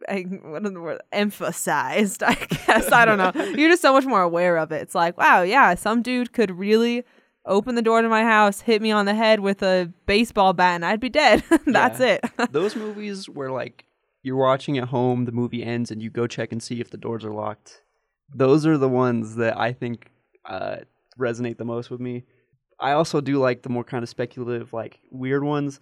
I, 0.08 0.20
what 0.22 0.64
is 0.66 0.72
the 0.72 0.80
word 0.80 1.00
emphasized 1.12 2.22
i 2.26 2.34
guess 2.34 2.92
i 2.92 3.04
don't 3.04 3.18
know 3.18 3.32
you're 3.56 3.70
just 3.70 3.82
so 3.82 3.92
much 3.92 4.04
more 4.04 4.20
aware 4.22 4.56
of 4.58 4.70
it 4.72 4.82
it's 4.82 4.94
like 4.94 5.16
wow 5.16 5.42
yeah 5.42 5.74
some 5.74 6.02
dude 6.02 6.32
could 6.32 6.50
really 6.50 7.04
open 7.46 7.74
the 7.74 7.82
door 7.82 8.02
to 8.02 8.08
my 8.08 8.22
house 8.22 8.60
hit 8.60 8.82
me 8.82 8.90
on 8.90 9.06
the 9.06 9.14
head 9.14 9.40
with 9.40 9.62
a 9.62 9.90
baseball 10.06 10.52
bat 10.52 10.74
and 10.76 10.84
i'd 10.84 11.00
be 11.00 11.08
dead 11.08 11.42
that's 11.66 12.00
it 12.00 12.20
Those 12.50 12.76
movies 12.76 13.28
where 13.28 13.50
like 13.50 13.86
you're 14.22 14.36
watching 14.36 14.78
at 14.78 14.88
home, 14.88 15.26
the 15.26 15.32
movie 15.32 15.62
ends, 15.62 15.90
and 15.90 16.02
you 16.02 16.08
go 16.08 16.26
check 16.26 16.50
and 16.50 16.62
see 16.62 16.80
if 16.80 16.88
the 16.88 16.96
doors 16.96 17.26
are 17.26 17.30
locked. 17.34 17.82
Those 18.32 18.66
are 18.66 18.78
the 18.78 18.88
ones 18.88 19.36
that 19.36 19.58
I 19.58 19.72
think 19.72 20.10
uh, 20.48 20.76
resonate 21.18 21.58
the 21.58 21.64
most 21.64 21.90
with 21.90 22.00
me. 22.00 22.24
I 22.80 22.92
also 22.92 23.20
do 23.20 23.38
like 23.38 23.62
the 23.62 23.68
more 23.68 23.84
kind 23.84 24.02
of 24.02 24.08
speculative, 24.08 24.72
like 24.72 25.00
weird 25.10 25.44
ones. 25.44 25.80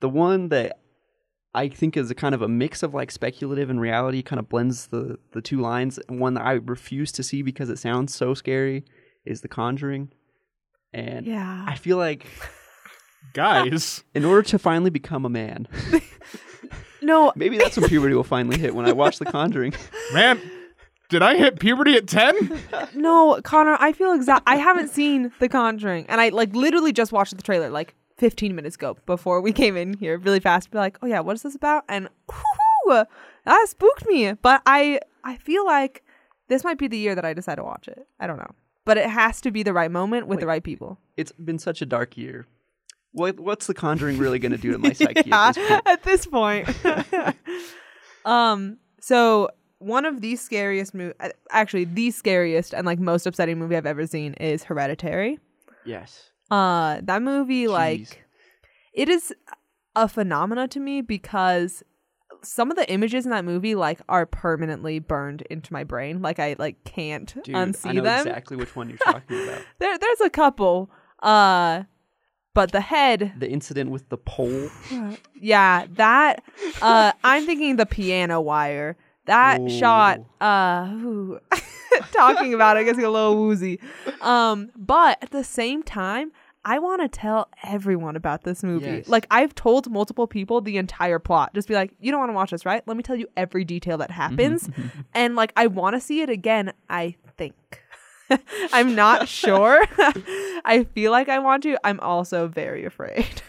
The 0.00 0.08
one 0.08 0.48
that 0.50 0.78
I 1.54 1.68
think 1.68 1.96
is 1.96 2.10
a 2.10 2.14
kind 2.14 2.34
of 2.34 2.42
a 2.42 2.48
mix 2.48 2.82
of 2.82 2.94
like 2.94 3.10
speculative 3.10 3.70
and 3.70 3.80
reality, 3.80 4.22
kind 4.22 4.38
of 4.38 4.48
blends 4.48 4.86
the 4.88 5.18
the 5.32 5.40
two 5.42 5.60
lines. 5.60 5.98
And 6.08 6.20
one 6.20 6.34
that 6.34 6.44
I 6.44 6.52
refuse 6.52 7.10
to 7.12 7.22
see 7.22 7.42
because 7.42 7.68
it 7.68 7.78
sounds 7.78 8.14
so 8.14 8.34
scary 8.34 8.84
is 9.24 9.40
The 9.40 9.48
Conjuring. 9.48 10.12
And 10.92 11.26
Yeah. 11.26 11.64
I 11.68 11.74
feel 11.76 11.96
like 11.96 12.26
Guys, 13.34 14.02
in 14.14 14.24
order 14.24 14.42
to 14.42 14.58
finally 14.58 14.90
become 14.90 15.24
a 15.24 15.28
man, 15.28 15.68
no, 17.02 17.32
maybe 17.36 17.58
that's 17.58 17.76
when 17.76 17.88
puberty 17.88 18.14
will 18.14 18.24
finally 18.24 18.58
hit 18.58 18.74
when 18.74 18.86
I 18.86 18.92
watch 18.92 19.18
The 19.18 19.26
Conjuring. 19.26 19.74
man, 20.14 20.40
did 21.10 21.22
I 21.22 21.36
hit 21.36 21.58
puberty 21.58 21.94
at 21.96 22.06
10? 22.06 22.60
no, 22.94 23.40
Connor, 23.42 23.76
I 23.78 23.92
feel 23.92 24.12
exact. 24.12 24.44
I 24.46 24.56
haven't 24.56 24.88
seen 24.88 25.32
The 25.40 25.48
Conjuring, 25.48 26.06
and 26.08 26.20
I 26.20 26.30
like 26.30 26.54
literally 26.54 26.92
just 26.92 27.12
watched 27.12 27.36
the 27.36 27.42
trailer 27.42 27.68
like 27.68 27.94
15 28.18 28.54
minutes 28.54 28.76
ago 28.76 28.96
before 29.06 29.40
we 29.40 29.52
came 29.52 29.76
in 29.76 29.94
here, 29.94 30.18
really 30.18 30.40
fast. 30.40 30.70
Be 30.70 30.78
like, 30.78 30.96
oh 31.02 31.06
yeah, 31.06 31.20
what 31.20 31.34
is 31.34 31.42
this 31.42 31.54
about? 31.54 31.84
And 31.88 32.08
whoo, 32.86 33.04
that 33.44 33.66
spooked 33.68 34.06
me. 34.06 34.32
But 34.34 34.62
I, 34.66 35.00
I 35.24 35.36
feel 35.36 35.64
like 35.66 36.02
this 36.48 36.64
might 36.64 36.78
be 36.78 36.86
the 36.86 36.98
year 36.98 37.14
that 37.14 37.24
I 37.24 37.34
decide 37.34 37.56
to 37.56 37.64
watch 37.64 37.88
it. 37.88 38.06
I 38.18 38.26
don't 38.26 38.38
know, 38.38 38.50
but 38.84 38.96
it 38.96 39.10
has 39.10 39.40
to 39.42 39.50
be 39.50 39.62
the 39.62 39.72
right 39.72 39.90
moment 39.90 40.28
with 40.28 40.40
the 40.40 40.46
right 40.46 40.62
people. 40.62 40.98
It's 41.16 41.32
been 41.32 41.58
such 41.58 41.82
a 41.82 41.86
dark 41.86 42.16
year. 42.16 42.46
What 43.12 43.40
what's 43.40 43.66
The 43.66 43.74
Conjuring 43.74 44.18
really 44.18 44.38
going 44.38 44.52
to 44.52 44.58
do 44.58 44.70
to 44.70 44.78
my 44.78 44.92
psyche 44.92 45.22
Yeah, 45.26 45.48
at 45.86 46.04
this 46.04 46.26
point? 46.26 46.68
at 46.84 46.84
this 46.84 47.06
point. 47.24 47.36
um. 48.24 48.78
So 49.00 49.50
one 49.80 50.04
of 50.04 50.20
the 50.20 50.36
scariest 50.36 50.94
movie, 50.94 51.14
actually 51.50 51.84
the 51.84 52.10
scariest 52.12 52.72
and 52.72 52.86
like 52.86 52.98
most 53.00 53.26
upsetting 53.26 53.58
movie 53.58 53.76
I've 53.76 53.86
ever 53.86 54.06
seen 54.06 54.34
is 54.34 54.62
Hereditary. 54.64 55.38
Yes. 55.84 56.30
Uh, 56.50 57.00
that 57.02 57.22
movie, 57.22 57.64
Jeez. 57.64 57.70
like, 57.70 58.24
it 58.94 59.08
is 59.08 59.34
a 59.96 60.06
phenomena 60.08 60.68
to 60.68 60.80
me 60.80 61.00
because 61.00 61.82
some 62.42 62.70
of 62.70 62.76
the 62.76 62.90
images 62.90 63.24
in 63.24 63.30
that 63.30 63.44
movie, 63.44 63.74
like, 63.74 64.00
are 64.08 64.24
permanently 64.26 64.98
burned 64.98 65.42
into 65.50 65.72
my 65.72 65.84
brain. 65.84 66.22
Like, 66.22 66.38
I 66.38 66.56
like 66.58 66.84
can't 66.84 67.32
Dude, 67.44 67.54
unsee 67.54 67.90
I 67.90 67.92
know 67.92 68.02
them. 68.02 68.26
exactly 68.26 68.56
which 68.56 68.74
one 68.76 68.88
you're 68.88 68.98
talking 68.98 69.42
about. 69.44 69.62
There, 69.78 69.96
there's 69.98 70.20
a 70.22 70.30
couple. 70.30 70.90
Uh, 71.22 71.84
but 72.54 72.72
the 72.72 72.80
head, 72.80 73.32
The 73.38 73.48
incident 73.50 73.90
with 73.90 74.08
the 74.08 74.16
pole. 74.18 74.68
yeah, 75.40 75.86
that. 75.92 76.42
Uh, 76.82 77.12
I'm 77.24 77.46
thinking 77.46 77.76
the 77.76 77.86
piano 77.86 78.40
wire. 78.40 78.96
That 79.30 79.70
shot. 79.70 80.20
Uh, 80.40 81.38
talking 82.12 82.52
about 82.52 82.76
it 82.76 82.84
gets 82.84 82.98
a 82.98 83.08
little 83.08 83.36
woozy. 83.36 83.78
Um, 84.20 84.70
but 84.76 85.18
at 85.22 85.30
the 85.30 85.44
same 85.44 85.84
time, 85.84 86.32
I 86.64 86.80
want 86.80 87.00
to 87.00 87.08
tell 87.08 87.48
everyone 87.62 88.16
about 88.16 88.42
this 88.42 88.64
movie. 88.64 88.86
Yes. 88.86 89.08
Like 89.08 89.28
I've 89.30 89.54
told 89.54 89.88
multiple 89.88 90.26
people 90.26 90.60
the 90.60 90.78
entire 90.78 91.20
plot. 91.20 91.54
Just 91.54 91.68
be 91.68 91.74
like, 91.74 91.92
you 92.00 92.10
don't 92.10 92.18
want 92.18 92.30
to 92.30 92.34
watch 92.34 92.50
this, 92.50 92.66
right? 92.66 92.82
Let 92.88 92.96
me 92.96 93.04
tell 93.04 93.14
you 93.14 93.28
every 93.36 93.64
detail 93.64 93.98
that 93.98 94.10
happens. 94.10 94.68
and 95.14 95.36
like 95.36 95.52
I 95.54 95.68
want 95.68 95.94
to 95.94 96.00
see 96.00 96.22
it 96.22 96.28
again, 96.28 96.72
I 96.88 97.14
think. 97.36 97.54
I'm 98.72 98.96
not 98.96 99.28
sure. 99.28 99.84
I 100.64 100.86
feel 100.92 101.12
like 101.12 101.28
I 101.28 101.38
want 101.38 101.62
to. 101.62 101.78
I'm 101.86 102.00
also 102.00 102.48
very 102.48 102.84
afraid. 102.84 103.42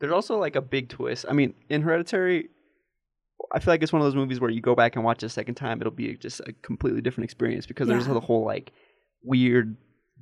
There's 0.00 0.12
also 0.12 0.38
like 0.38 0.56
a 0.56 0.62
big 0.62 0.88
twist. 0.88 1.26
I 1.28 1.34
mean, 1.34 1.52
in 1.68 1.82
Hereditary, 1.82 2.48
I 3.52 3.58
feel 3.58 3.72
like 3.72 3.82
it's 3.82 3.92
one 3.92 4.00
of 4.02 4.06
those 4.06 4.14
movies 4.16 4.40
where 4.40 4.50
you 4.50 4.60
go 4.60 4.74
back 4.74 4.96
and 4.96 5.04
watch 5.04 5.22
it 5.22 5.26
a 5.26 5.30
second 5.30 5.54
time, 5.56 5.80
it'll 5.80 5.92
be 5.92 6.14
just 6.16 6.40
a 6.40 6.52
completely 6.62 7.00
different 7.00 7.24
experience 7.24 7.66
because 7.66 7.88
there's 7.88 8.06
the 8.06 8.20
whole 8.20 8.44
like 8.44 8.72
weird 9.24 9.76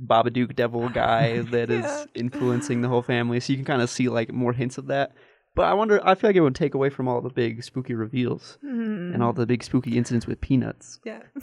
Babadook 0.04 0.56
devil 0.56 0.88
guy 1.02 1.40
that 1.42 1.70
is 1.70 1.84
Yeah. 1.84 2.04
influencing 2.14 2.80
the 2.80 2.88
whole 2.88 3.02
family. 3.02 3.38
So 3.40 3.52
you 3.52 3.56
can 3.58 3.64
kind 3.66 3.82
of 3.82 3.90
see 3.90 4.08
like 4.08 4.32
more 4.32 4.52
hints 4.52 4.78
of 4.78 4.86
that. 4.86 5.12
But 5.56 5.66
I 5.66 5.74
wonder, 5.74 6.00
I 6.06 6.14
feel 6.14 6.30
like 6.30 6.36
it 6.36 6.40
would 6.40 6.54
take 6.54 6.74
away 6.74 6.90
from 6.90 7.08
all 7.08 7.20
the 7.20 7.28
big 7.28 7.62
spooky 7.64 7.94
reveals 7.94 8.56
and 8.62 9.20
all 9.22 9.32
the 9.32 9.46
big 9.46 9.62
spooky 9.64 9.98
incidents 9.98 10.26
with 10.26 10.40
peanuts. 10.40 11.00
yeah. 11.04 11.22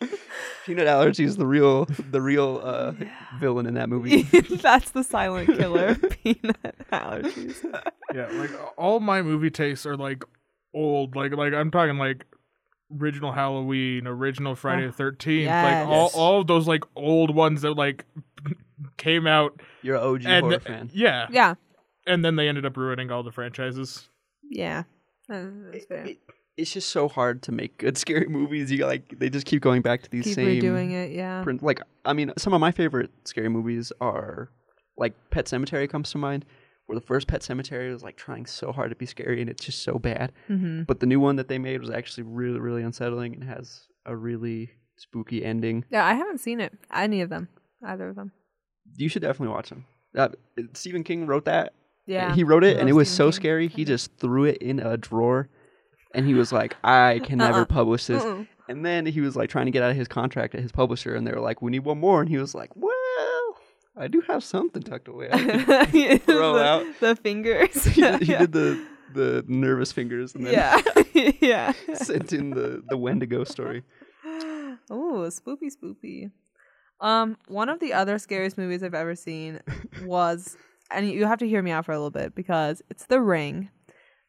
Peanut 0.66 0.88
allergy 0.88 1.22
is 1.24 1.36
the 1.36 1.46
real, 1.46 1.84
the 2.10 2.20
real 2.20 2.60
uh, 2.62 2.92
villain 3.38 3.66
in 3.66 3.74
that 3.74 3.88
movie. 3.88 4.22
That's 4.22 4.90
the 4.90 5.04
silent 5.04 5.46
killer. 5.56 5.94
Peanut 5.94 6.74
allergies. 6.90 7.62
yeah, 8.12 8.26
like 8.32 8.50
all 8.76 8.98
my 8.98 9.22
movie 9.22 9.50
tastes 9.50 9.86
are 9.86 9.96
like 9.96 10.24
old. 10.76 11.16
Like 11.16 11.32
like 11.32 11.52
I'm 11.54 11.70
talking 11.70 11.98
like 11.98 12.24
original 13.00 13.32
Halloween, 13.32 14.06
original 14.06 14.54
Friday 14.54 14.82
the 14.82 14.88
ah, 14.88 14.92
Thirteenth, 14.92 15.46
yes. 15.46 15.86
like 15.88 15.88
all 15.88 16.10
all 16.14 16.40
of 16.40 16.46
those 16.46 16.68
like 16.68 16.84
old 16.94 17.34
ones 17.34 17.62
that 17.62 17.72
like 17.72 18.04
came 18.96 19.26
out 19.26 19.60
You're 19.82 19.96
an 19.96 20.02
OG 20.02 20.22
and 20.26 20.44
horror 20.46 20.60
fan. 20.60 20.90
yeah, 20.92 21.26
Yeah. 21.30 21.54
and 22.06 22.24
then 22.24 22.36
they 22.36 22.48
ended 22.48 22.64
up 22.66 22.76
ruining 22.76 23.10
all 23.10 23.22
the 23.22 23.32
franchises. 23.32 24.08
Yeah. 24.50 24.84
That's. 25.28 25.86
It- 25.90 26.18
it's 26.58 26.72
just 26.72 26.88
so 26.88 27.06
hard 27.06 27.42
to 27.42 27.52
make 27.52 27.76
good 27.76 27.98
scary 28.04 28.28
movies. 28.28 28.72
You 28.72 28.86
like 28.86 29.18
they 29.18 29.28
just 29.28 29.44
keep 29.44 29.60
going 29.60 29.82
back 29.82 30.02
to 30.04 30.10
these 30.10 30.24
Keep 30.24 30.34
same 30.36 30.62
redoing 30.62 30.92
it. 30.92 31.10
Yeah. 31.10 31.42
print. 31.42 31.62
Like 31.62 31.82
I 32.06 32.14
mean, 32.14 32.32
some 32.38 32.54
of 32.54 32.60
my 32.62 32.70
favorite 32.72 33.10
scary 33.24 33.50
movies 33.50 33.92
are 34.00 34.48
like 34.96 35.12
Pet 35.30 35.44
Sematary 35.44 35.86
comes 35.86 36.10
to 36.12 36.18
mind, 36.18 36.46
where 36.86 36.98
the 36.98 37.04
first 37.04 37.26
Pet 37.26 37.40
Sematary 37.42 37.92
was 37.92 38.02
like 38.02 38.16
trying 38.16 38.46
so 38.46 38.72
hard 38.72 38.90
to 38.90 38.96
be 38.96 39.06
scary 39.06 39.40
and 39.40 39.50
it's 39.50 39.64
just 39.64 39.82
so 39.82 39.98
bad. 39.98 40.32
Mm-hmm. 40.48 40.82
But 40.84 41.00
the 41.00 41.06
new 41.06 41.20
one 41.20 41.36
that 41.36 41.48
they 41.48 41.58
made 41.58 41.80
was 41.80 41.90
actually 41.90 42.24
really 42.24 42.58
really 42.60 42.82
unsettling 42.82 43.34
and 43.34 43.44
has 43.44 43.86
a 44.04 44.14
really 44.16 44.70
spooky 44.96 45.44
ending. 45.44 45.84
Yeah, 45.90 46.04
I 46.06 46.14
haven't 46.14 46.38
seen 46.38 46.60
it. 46.60 46.72
Any 46.94 47.20
of 47.20 47.28
them. 47.30 47.48
Either 47.84 48.08
of 48.08 48.16
them. 48.16 48.32
You 48.96 49.08
should 49.08 49.22
definitely 49.22 49.54
watch 49.54 49.68
them. 49.68 49.84
Uh, 50.16 50.28
Stephen 50.72 51.04
King 51.04 51.26
wrote 51.26 51.44
that. 51.44 51.74
Yeah. 52.06 52.32
he 52.34 52.44
wrote 52.44 52.62
it, 52.64 52.78
and 52.78 52.88
it 52.88 52.92
was 52.92 53.08
Stephen 53.08 53.16
so 53.16 53.24
King. 53.26 53.32
scary. 53.42 53.68
He 53.68 53.84
just 53.84 54.16
threw 54.16 54.44
it 54.44 54.58
in 54.58 54.78
a 54.78 54.96
drawer, 54.96 55.48
and 56.14 56.24
he 56.24 56.34
was 56.34 56.52
like, 56.52 56.76
"I 56.84 57.20
can 57.24 57.38
never 57.38 57.58
Uh-uh. 57.58 57.64
publish 57.66 58.06
this." 58.06 58.22
Uh-uh. 58.22 58.44
And 58.68 58.86
then 58.86 59.06
he 59.06 59.20
was 59.20 59.36
like 59.36 59.50
trying 59.50 59.66
to 59.66 59.72
get 59.72 59.82
out 59.82 59.90
of 59.90 59.96
his 59.96 60.08
contract 60.08 60.54
at 60.54 60.60
his 60.62 60.72
publisher, 60.72 61.14
and 61.14 61.26
they 61.26 61.32
were 61.32 61.40
like, 61.40 61.60
"We 61.62 61.70
need 61.72 61.80
one 61.84 61.98
more," 61.98 62.20
and 62.20 62.28
he 62.30 62.38
was 62.38 62.54
like, 62.54 62.70
"Well, 62.76 62.94
I 63.96 64.08
do 64.08 64.20
have 64.22 64.44
something 64.44 64.82
tucked 64.82 65.08
away." 65.08 65.28
I 65.32 66.18
throw 66.24 66.54
the, 66.54 66.64
out. 66.64 66.86
the 67.00 67.16
fingers. 67.16 67.84
he 67.84 68.00
did, 68.00 68.22
he 68.22 68.32
yeah. 68.32 68.38
did 68.40 68.52
the 68.52 68.86
the 69.14 69.44
nervous 69.46 69.92
fingers, 69.92 70.34
and 70.34 70.46
then 70.46 70.52
yeah. 70.52 71.32
yeah. 71.40 71.72
sent 71.94 72.32
in 72.32 72.50
the 72.50 72.82
the 72.88 72.96
Wendigo 72.96 73.44
story. 73.44 73.84
Oh, 74.88 75.28
spoopy, 75.28 75.68
spoopy. 75.74 76.30
Um, 77.00 77.36
one 77.48 77.68
of 77.68 77.80
the 77.80 77.92
other 77.92 78.18
scariest 78.18 78.56
movies 78.56 78.84
I've 78.84 78.94
ever 78.94 79.16
seen 79.16 79.60
was, 80.04 80.56
and 80.92 81.10
you 81.10 81.26
have 81.26 81.40
to 81.40 81.48
hear 81.48 81.60
me 81.60 81.72
out 81.72 81.86
for 81.86 81.92
a 81.92 81.96
little 81.96 82.10
bit 82.10 82.36
because 82.36 82.82
it's 82.88 83.06
The 83.06 83.20
Ring. 83.20 83.70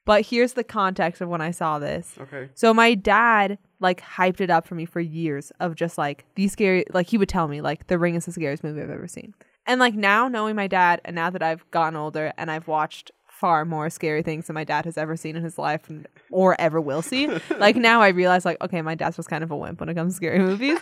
But 0.07 0.25
here's 0.25 0.53
the 0.53 0.63
context 0.63 1.21
of 1.21 1.27
when 1.27 1.41
I 1.41 1.51
saw 1.51 1.79
this. 1.79 2.15
Okay. 2.17 2.49
So 2.55 2.73
my 2.73 2.95
dad 2.95 3.57
like 3.81 4.01
hyped 4.01 4.39
it 4.39 4.49
up 4.49 4.65
for 4.65 4.73
me 4.73 4.85
for 4.85 5.01
years 5.01 5.51
of 5.59 5.75
just 5.75 5.97
like 5.97 6.23
the 6.35 6.47
scary 6.47 6.85
like 6.93 7.07
he 7.07 7.17
would 7.17 7.27
tell 7.27 7.49
me 7.49 7.59
like 7.59 7.87
The 7.87 7.99
Ring 7.99 8.15
is 8.15 8.25
the 8.25 8.31
scariest 8.31 8.63
movie 8.63 8.81
I've 8.81 8.89
ever 8.89 9.07
seen. 9.07 9.33
And 9.65 9.81
like 9.81 9.95
now 9.95 10.29
knowing 10.29 10.55
my 10.55 10.67
dad 10.67 11.01
and 11.03 11.13
now 11.13 11.29
that 11.29 11.43
I've 11.43 11.69
gotten 11.71 11.97
older 11.97 12.31
and 12.37 12.49
I've 12.49 12.69
watched 12.69 13.11
far 13.27 13.65
more 13.65 13.89
scary 13.89 14.23
things 14.23 14.47
than 14.47 14.53
my 14.53 14.63
dad 14.63 14.85
has 14.85 14.97
ever 14.97 15.17
seen 15.17 15.35
in 15.35 15.43
his 15.43 15.57
life 15.57 15.89
and, 15.89 16.07
or 16.31 16.59
ever 16.59 16.79
will 16.79 17.01
see. 17.01 17.27
like 17.59 17.75
now 17.75 18.01
I 18.01 18.07
realize 18.07 18.45
like 18.45 18.61
okay, 18.61 18.81
my 18.81 18.95
dad's 18.95 19.17
was 19.17 19.27
kind 19.27 19.43
of 19.43 19.51
a 19.51 19.57
wimp 19.57 19.81
when 19.81 19.89
it 19.89 19.95
comes 19.95 20.13
to 20.13 20.15
scary 20.15 20.39
movies. 20.39 20.79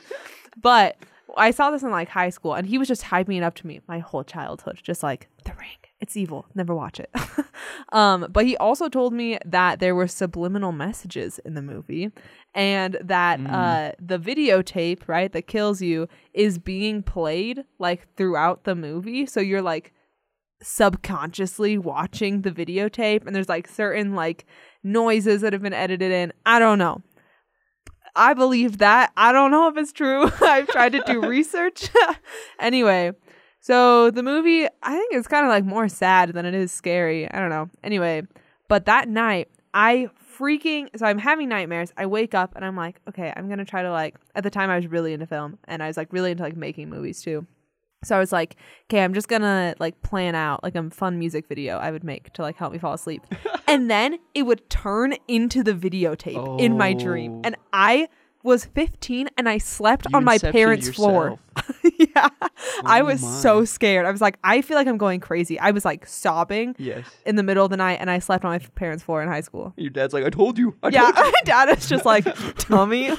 But 0.62 0.98
I 1.36 1.50
saw 1.50 1.72
this 1.72 1.82
in 1.82 1.90
like 1.90 2.10
high 2.10 2.30
school 2.30 2.54
and 2.54 2.68
he 2.68 2.78
was 2.78 2.88
just 2.88 3.02
hyping 3.02 3.38
it 3.38 3.44
up 3.44 3.56
to 3.56 3.66
me 3.68 3.82
my 3.88 3.98
whole 3.98 4.24
childhood 4.24 4.80
just 4.84 5.02
like 5.02 5.28
The 5.46 5.54
Ring. 5.54 5.70
It's 6.06 6.16
evil. 6.16 6.46
Never 6.54 6.76
watch 6.76 7.00
it. 7.00 7.10
um, 7.92 8.28
but 8.30 8.46
he 8.46 8.56
also 8.58 8.90
told 8.90 9.12
me 9.12 9.40
that 9.44 9.80
there 9.80 9.96
were 9.96 10.08
subliminal 10.08 10.72
messages 10.72 11.40
in 11.40 11.56
the 11.56 11.64
movie 11.64 12.12
and 12.54 12.96
that 13.02 13.40
uh, 13.40 13.94
the 14.00 14.20
videotape, 14.20 15.08
right, 15.08 15.34
that 15.34 15.48
kills 15.48 15.82
you 15.82 16.08
is 16.32 16.60
being 16.60 17.02
played 17.02 17.64
like 17.80 18.08
throughout 18.16 18.66
the 18.66 18.76
movie. 18.76 19.26
So 19.26 19.40
you're 19.40 19.64
like 19.64 19.94
subconsciously 20.62 21.80
watching 21.80 22.44
the 22.44 22.52
videotape 22.52 23.26
and 23.26 23.36
there's 23.36 23.50
like 23.50 23.68
certain 23.68 24.14
like 24.14 24.46
noises 24.84 25.42
that 25.42 25.54
have 25.54 25.64
been 25.64 25.74
edited 25.74 26.12
in. 26.12 26.32
I 26.46 26.60
don't 26.60 26.78
know. 26.78 27.02
I 28.16 28.36
believe 28.36 28.78
that. 28.78 29.12
I 29.18 29.32
don't 29.32 29.50
know 29.50 29.70
if 29.70 29.78
it's 29.78 29.92
true. 29.92 30.30
I've 30.42 30.68
tried 30.68 30.92
to 30.92 31.02
do 31.08 31.20
research. 31.28 31.90
anyway, 32.60 33.14
so 33.66 34.12
the 34.12 34.22
movie, 34.22 34.68
I 34.84 34.96
think 34.96 35.16
it's 35.16 35.28
kind 35.28 35.44
of 35.44 35.50
like 35.50 35.66
more 35.66 35.90
sad 35.90 36.34
than 36.34 36.46
it 36.46 36.54
is 36.54 36.72
scary. 36.72 37.28
I 37.28 37.40
don't 37.40 37.50
know. 37.50 37.68
Anyway, 37.84 38.22
but 38.68 38.86
that 38.86 39.10
night, 39.10 39.50
I 39.74 40.12
freaking 40.38 40.88
so 40.96 41.08
I'm 41.08 41.18
having 41.18 41.50
nightmares. 41.50 41.92
I 41.98 42.06
wake 42.06 42.36
up 42.36 42.56
and 42.56 42.64
I'm 42.64 42.76
like, 42.76 43.02
okay, 43.10 43.34
I'm 43.36 43.50
gonna 43.50 43.66
try 43.66 43.82
to 43.82 43.90
like. 43.90 44.18
At 44.36 44.44
the 44.44 44.52
time, 44.52 44.70
I 44.70 44.76
was 44.76 44.86
really 44.86 45.14
into 45.14 45.26
film 45.26 45.58
and 45.68 45.82
I 45.82 45.88
was 45.88 45.98
like 45.98 46.14
really 46.14 46.30
into 46.30 46.44
like 46.44 46.56
making 46.56 46.92
movies 46.92 47.24
too. 47.24 47.48
So 48.04 48.16
I 48.16 48.20
was 48.20 48.32
like, 48.32 48.56
okay, 48.84 49.04
I'm 49.04 49.16
just 49.16 49.28
gonna 49.28 49.74
like 49.80 50.00
plan 50.04 50.36
out 50.36 50.62
like 50.62 50.76
a 50.76 50.88
fun 50.92 51.18
music 51.18 51.48
video 51.48 51.78
I 51.78 51.90
would 51.90 52.04
make 52.04 52.34
to 52.34 52.44
like 52.44 52.58
help 52.58 52.72
me 52.72 52.78
fall 52.78 52.94
asleep. 52.94 53.24
and 53.68 53.90
then 53.90 54.20
it 54.36 54.44
would 54.44 54.70
turn 54.70 55.16
into 55.28 55.64
the 55.64 55.74
videotape 55.74 56.62
in 56.62 56.78
my 56.78 56.94
dream. 56.94 57.38
Oh. 57.38 57.42
And 57.44 57.56
I 57.74 58.10
was 58.46 58.66
15 58.66 59.28
and 59.38 59.50
I 59.50 59.58
slept 59.58 60.06
You 60.10 60.16
on 60.18 60.24
my 60.24 60.36
inceptioned 60.38 60.52
parents' 60.54 60.90
floor. 60.90 61.40
yourself. 61.56 61.82
yeah. 62.16 62.30
I 62.86 63.02
Oh 63.02 63.06
was 63.06 63.22
my. 63.22 63.30
so 63.30 63.66
scared. 63.66 64.06
I 64.06 64.12
was 64.12 64.22
like, 64.22 64.38
I 64.44 64.62
feel 64.62 64.78
like 64.78 64.88
I'm 64.88 64.98
going 64.98 65.20
crazy. 65.20 65.60
I 65.60 65.72
was 65.72 65.84
like 65.84 66.06
sobbing 66.06 66.76
Yes. 66.78 67.06
in 67.26 67.36
the 67.36 67.44
middle 67.44 67.64
of 67.66 67.72
the 67.72 67.78
night 67.78 67.98
and 68.02 68.10
I 68.12 68.20
slept 68.20 68.46
on 68.46 68.52
my 68.52 68.60
parents' 68.76 69.04
floor 69.04 69.22
in 69.24 69.28
high 69.30 69.42
school. 69.42 69.74
Your 69.78 69.90
dad's 69.90 70.14
like, 70.14 70.24
I 70.24 70.30
told 70.30 70.58
you. 70.58 70.76
I 70.84 70.90
yeah, 70.90 71.12
told 71.12 71.18
you. 71.18 71.24
my 71.32 71.42
dad 71.46 71.70
is 71.78 71.90
just 71.90 72.06
like, 72.06 72.26
tell 72.58 72.86
me. 72.86 73.12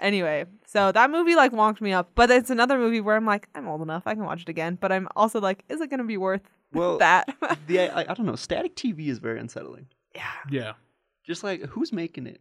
anyway, 0.00 0.44
so 0.66 0.92
that 0.92 1.10
movie 1.10 1.34
like 1.34 1.52
wonked 1.52 1.80
me 1.80 1.92
up, 1.92 2.10
but 2.14 2.30
it's 2.30 2.50
another 2.50 2.78
movie 2.78 3.00
where 3.00 3.16
I'm 3.16 3.26
like, 3.26 3.48
I'm 3.54 3.68
old 3.68 3.82
enough, 3.82 4.02
I 4.06 4.14
can 4.14 4.24
watch 4.24 4.42
it 4.42 4.48
again. 4.48 4.78
But 4.80 4.92
I'm 4.92 5.08
also 5.16 5.40
like, 5.40 5.64
is 5.68 5.80
it 5.80 5.90
gonna 5.90 6.04
be 6.04 6.16
worth 6.16 6.42
Well, 6.72 6.98
that? 6.98 7.28
the 7.66 7.80
I, 7.80 8.00
I 8.00 8.14
don't 8.14 8.26
know. 8.26 8.36
Static 8.36 8.76
TV 8.76 9.08
is 9.08 9.18
very 9.18 9.38
unsettling. 9.40 9.86
yeah, 10.14 10.22
Yeah. 10.50 10.72
Just 11.26 11.44
like 11.44 11.62
who's 11.66 11.92
making 11.92 12.26
it? 12.26 12.40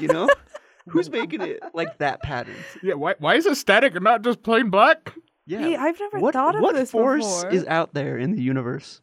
You 0.00 0.08
know, 0.08 0.28
who's 0.88 1.10
making 1.10 1.42
it 1.42 1.60
like 1.74 1.98
that 1.98 2.22
pattern? 2.22 2.56
Yeah. 2.82 2.94
Why? 2.94 3.14
Why 3.18 3.36
is 3.36 3.46
it 3.46 3.56
static 3.56 3.94
and 3.94 4.04
not 4.04 4.22
just 4.22 4.42
plain 4.42 4.70
black? 4.70 5.14
Yeah. 5.46 5.58
Hey, 5.60 5.76
I've 5.76 5.98
never 5.98 6.18
what 6.20 6.34
thought 6.34 6.54
of 6.54 6.62
what 6.62 6.74
this 6.74 6.90
force 6.90 7.42
before. 7.44 7.50
is 7.50 7.64
out 7.66 7.94
there 7.94 8.16
in 8.18 8.32
the 8.32 8.42
universe 8.42 9.00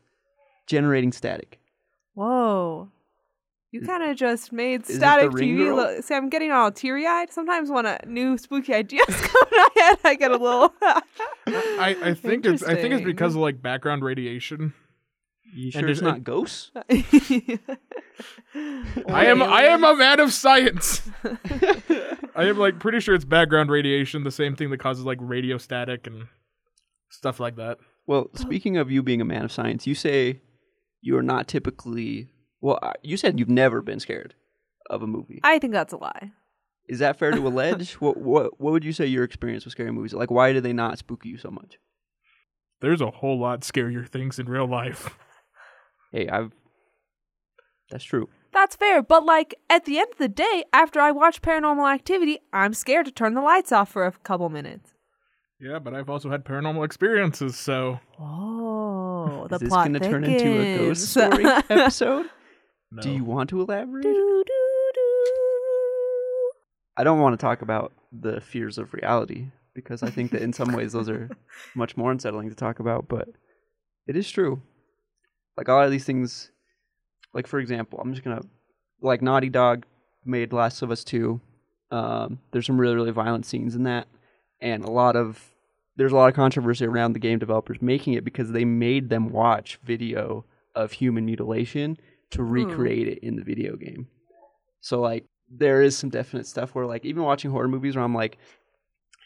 generating 0.66 1.12
static? 1.12 1.60
Whoa. 2.14 2.90
You 3.72 3.82
kind 3.82 4.02
of 4.10 4.16
just 4.16 4.54
made 4.54 4.82
it 4.82 4.86
the 4.86 4.94
static 4.94 5.32
TV 5.32 5.58
Girl? 5.58 5.76
look. 5.76 6.04
See, 6.04 6.16
I'm 6.16 6.30
getting 6.30 6.52
all 6.52 6.72
teary 6.72 7.06
eyed. 7.06 7.32
Sometimes 7.32 7.70
when 7.70 7.86
a 7.86 8.00
new 8.08 8.38
spooky 8.38 8.74
ideas 8.74 9.06
come 9.10 9.48
in 9.52 9.58
my 9.58 9.70
head, 9.76 10.00
I 10.06 10.16
get 10.16 10.32
a 10.32 10.38
little. 10.38 10.74
I, 10.82 11.98
I 12.02 12.14
think 12.14 12.46
it's 12.46 12.64
I 12.64 12.76
think 12.76 12.94
it's 12.94 13.04
because 13.04 13.36
of 13.36 13.42
like 13.42 13.62
background 13.62 14.04
radiation. 14.04 14.74
You 15.54 15.66
And 15.66 15.74
sure 15.74 15.90
it's 15.90 16.02
not 16.02 16.24
ghosts? 16.24 16.72
I 18.56 19.26
am 19.26 19.42
I 19.42 19.64
am 19.64 19.84
a 19.84 19.96
man 19.96 20.20
of 20.20 20.34
science. 20.34 21.02
I 22.36 22.46
am 22.46 22.58
like 22.58 22.80
pretty 22.80 23.00
sure 23.00 23.16
it's 23.16 23.26
background 23.26 23.70
radiation, 23.70 24.24
the 24.24 24.32
same 24.32 24.56
thing 24.56 24.70
that 24.72 24.80
causes 24.80 25.06
like 25.06 25.18
radio 25.22 25.58
static 25.58 26.08
and 26.08 26.28
stuff 27.10 27.40
like 27.40 27.56
that. 27.58 27.78
Well, 28.06 28.30
speaking 28.34 28.78
of 28.78 28.90
you 28.90 29.04
being 29.04 29.22
a 29.22 29.26
man 29.26 29.44
of 29.44 29.52
science, 29.52 29.86
you 29.86 29.96
say 29.96 30.42
you 31.02 31.18
are 31.18 31.24
not 31.24 31.48
typically. 31.48 32.30
Well, 32.62 32.80
uh, 32.82 32.94
you 33.04 33.18
said 33.18 33.38
you've 33.38 33.50
never 33.50 33.82
been 33.82 34.00
scared 34.00 34.34
of 34.90 35.04
a 35.04 35.08
movie. 35.08 35.40
I 35.44 35.60
think 35.60 35.74
that's 35.74 35.94
a 35.94 35.98
lie. 35.98 36.32
Is 36.88 37.00
that 37.00 37.20
fair 37.20 37.32
to 37.32 37.48
allege? 37.48 37.94
what 37.94 38.18
what 38.18 38.60
what 38.60 38.72
would 38.72 38.84
you 38.84 38.94
say 38.94 39.06
your 39.06 39.24
experience 39.24 39.66
with 39.66 39.74
scary 39.74 39.92
movies? 39.92 40.14
Like, 40.14 40.32
why 40.32 40.54
do 40.54 40.62
they 40.62 40.74
not 40.74 40.98
spook 40.98 41.26
you 41.26 41.38
so 41.38 41.52
much? 41.52 41.78
There's 42.80 43.02
a 43.02 43.10
whole 43.12 43.40
lot 43.40 43.62
scarier 43.62 44.08
things 44.08 44.40
in 44.40 44.48
real 44.48 44.68
life. 44.68 45.18
Hey, 46.12 46.30
I've. 46.30 46.52
That's 47.90 48.04
true. 48.04 48.28
That's 48.54 48.76
fair, 48.76 49.02
but 49.04 49.26
like 49.26 49.56
at 49.70 49.86
the 49.86 50.00
end 50.00 50.10
of 50.12 50.18
the 50.18 50.28
day, 50.30 50.64
after 50.74 51.00
I 51.00 51.12
watch 51.12 51.42
Paranormal 51.42 51.94
Activity, 51.94 52.40
I'm 52.52 52.74
scared 52.74 53.06
to 53.06 53.12
turn 53.12 53.34
the 53.34 53.42
lights 53.42 53.72
off 53.72 53.90
for 53.92 54.06
a 54.06 54.12
couple 54.12 54.50
minutes. 54.50 54.94
Yeah, 55.60 55.80
but 55.80 55.94
I've 55.94 56.10
also 56.10 56.30
had 56.30 56.44
paranormal 56.46 56.86
experiences, 56.86 57.58
so 57.58 58.00
Oh, 58.20 59.48
the 59.50 59.56
Is 59.56 59.62
this 59.62 59.70
plot 59.70 59.88
gonna 59.88 60.00
turn 60.00 60.24
into 60.24 60.60
a 60.62 60.78
ghost 60.78 61.10
story 61.12 61.46
episode? 61.70 62.28
no. 62.92 63.02
Do 63.02 63.12
you 63.12 63.24
want 63.24 63.50
to 63.52 63.62
elaborate? 63.62 64.04
Do, 64.04 64.44
do, 64.46 64.92
do. 64.94 65.02
I 66.98 67.04
don't 67.04 67.20
want 67.20 67.34
to 67.34 67.44
talk 67.44 67.62
about 67.62 67.94
the 68.12 68.42
fears 68.42 68.78
of 68.78 68.94
reality 68.94 69.48
because 69.74 70.02
I 70.04 70.10
think 70.10 70.32
that 70.32 70.42
in 70.42 70.54
some 70.54 70.72
ways 70.74 70.94
those 70.94 71.10
are 71.10 71.30
much 71.76 71.96
more 71.98 72.12
unsettling 72.12 72.50
to 72.50 72.56
talk 72.56 72.80
about, 72.80 73.08
but 73.08 73.28
it 74.08 74.16
is 74.16 74.30
true. 74.30 74.62
Like 75.58 75.68
a 75.68 75.74
lot 75.74 75.86
of 75.86 75.92
these 75.92 76.06
things, 76.06 76.52
like 77.38 77.48
for 77.48 77.60
example, 77.60 78.00
I'm 78.02 78.14
just 78.14 78.26
gonna 78.26 78.42
like 79.00 79.22
Naughty 79.22 79.50
Dog 79.50 79.86
made 80.26 80.52
Last 80.52 80.82
of 80.82 80.90
Us 80.90 81.04
Two. 81.04 81.40
Um, 81.92 82.40
there's 82.52 82.66
some 82.66 82.82
really 82.82 82.96
really 82.96 83.12
violent 83.12 83.46
scenes 83.46 83.76
in 83.76 83.84
that, 83.84 84.08
and 84.60 84.84
a 84.84 84.90
lot 84.90 85.16
of 85.16 85.54
there's 85.96 86.12
a 86.12 86.16
lot 86.16 86.30
of 86.30 86.36
controversy 86.36 86.86
around 86.86 87.14
the 87.14 87.20
game 87.20 87.38
developers 87.38 87.80
making 87.80 88.14
it 88.14 88.24
because 88.24 88.52
they 88.52 88.66
made 88.66 89.10
them 89.10 89.30
watch 89.30 89.80
video 89.84 90.46
of 90.76 90.92
human 90.92 91.26
mutilation 91.26 91.98
to 92.32 92.44
recreate 92.44 93.08
it 93.08 93.20
in 93.20 93.36
the 93.36 93.44
video 93.44 93.76
game. 93.76 94.08
So 94.82 95.00
like 95.00 95.26
there 95.50 95.84
is 95.84 95.96
some 95.96 96.10
definite 96.10 96.48
stuff 96.48 96.74
where 96.74 96.88
like 96.88 97.06
even 97.06 97.22
watching 97.22 97.52
horror 97.52 97.68
movies 97.68 97.96
where 97.96 98.04
I'm 98.04 98.16
like, 98.16 98.40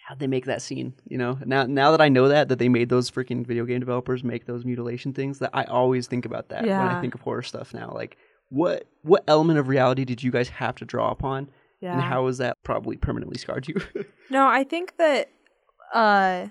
how'd 0.08 0.20
they 0.20 0.28
make 0.28 0.46
that 0.46 0.62
scene? 0.62 0.94
You 1.08 1.18
know, 1.18 1.38
now 1.46 1.66
now 1.66 1.92
that 1.92 2.02
I 2.02 2.10
know 2.10 2.28
that 2.28 2.50
that 2.50 2.60
they 2.60 2.70
made 2.70 2.90
those 2.90 3.10
freaking 3.12 3.46
video 3.46 3.66
game 3.66 3.80
developers 3.80 4.24
make 4.24 4.46
those 4.46 4.66
mutilation 4.66 5.14
things, 5.14 5.40
that 5.40 5.52
I 5.54 5.64
always 5.66 6.08
think 6.08 6.26
about 6.26 6.50
that 6.50 6.64
when 6.64 6.72
I 6.72 7.00
think 7.02 7.16
of 7.16 7.22
horror 7.22 7.44
stuff 7.44 7.74
now. 7.74 7.92
Like 7.94 8.18
what 8.50 8.86
what 9.04 9.24
element 9.28 9.60
of 9.60 9.68
reality 9.68 10.04
did 10.06 10.22
you 10.24 10.32
guys 10.32 10.50
have 10.50 10.76
to 10.76 10.86
draw 10.86 11.12
upon, 11.12 11.50
Yeah. 11.82 11.94
and 11.94 12.02
how 12.02 12.28
has 12.28 12.38
that 12.40 12.58
probably 12.64 12.98
permanently 12.98 13.38
scarred 13.38 13.68
you? 13.68 13.76
No, 14.30 14.48
I 14.48 14.64
think 14.64 14.96
that 14.98 15.30
uh 15.94 16.48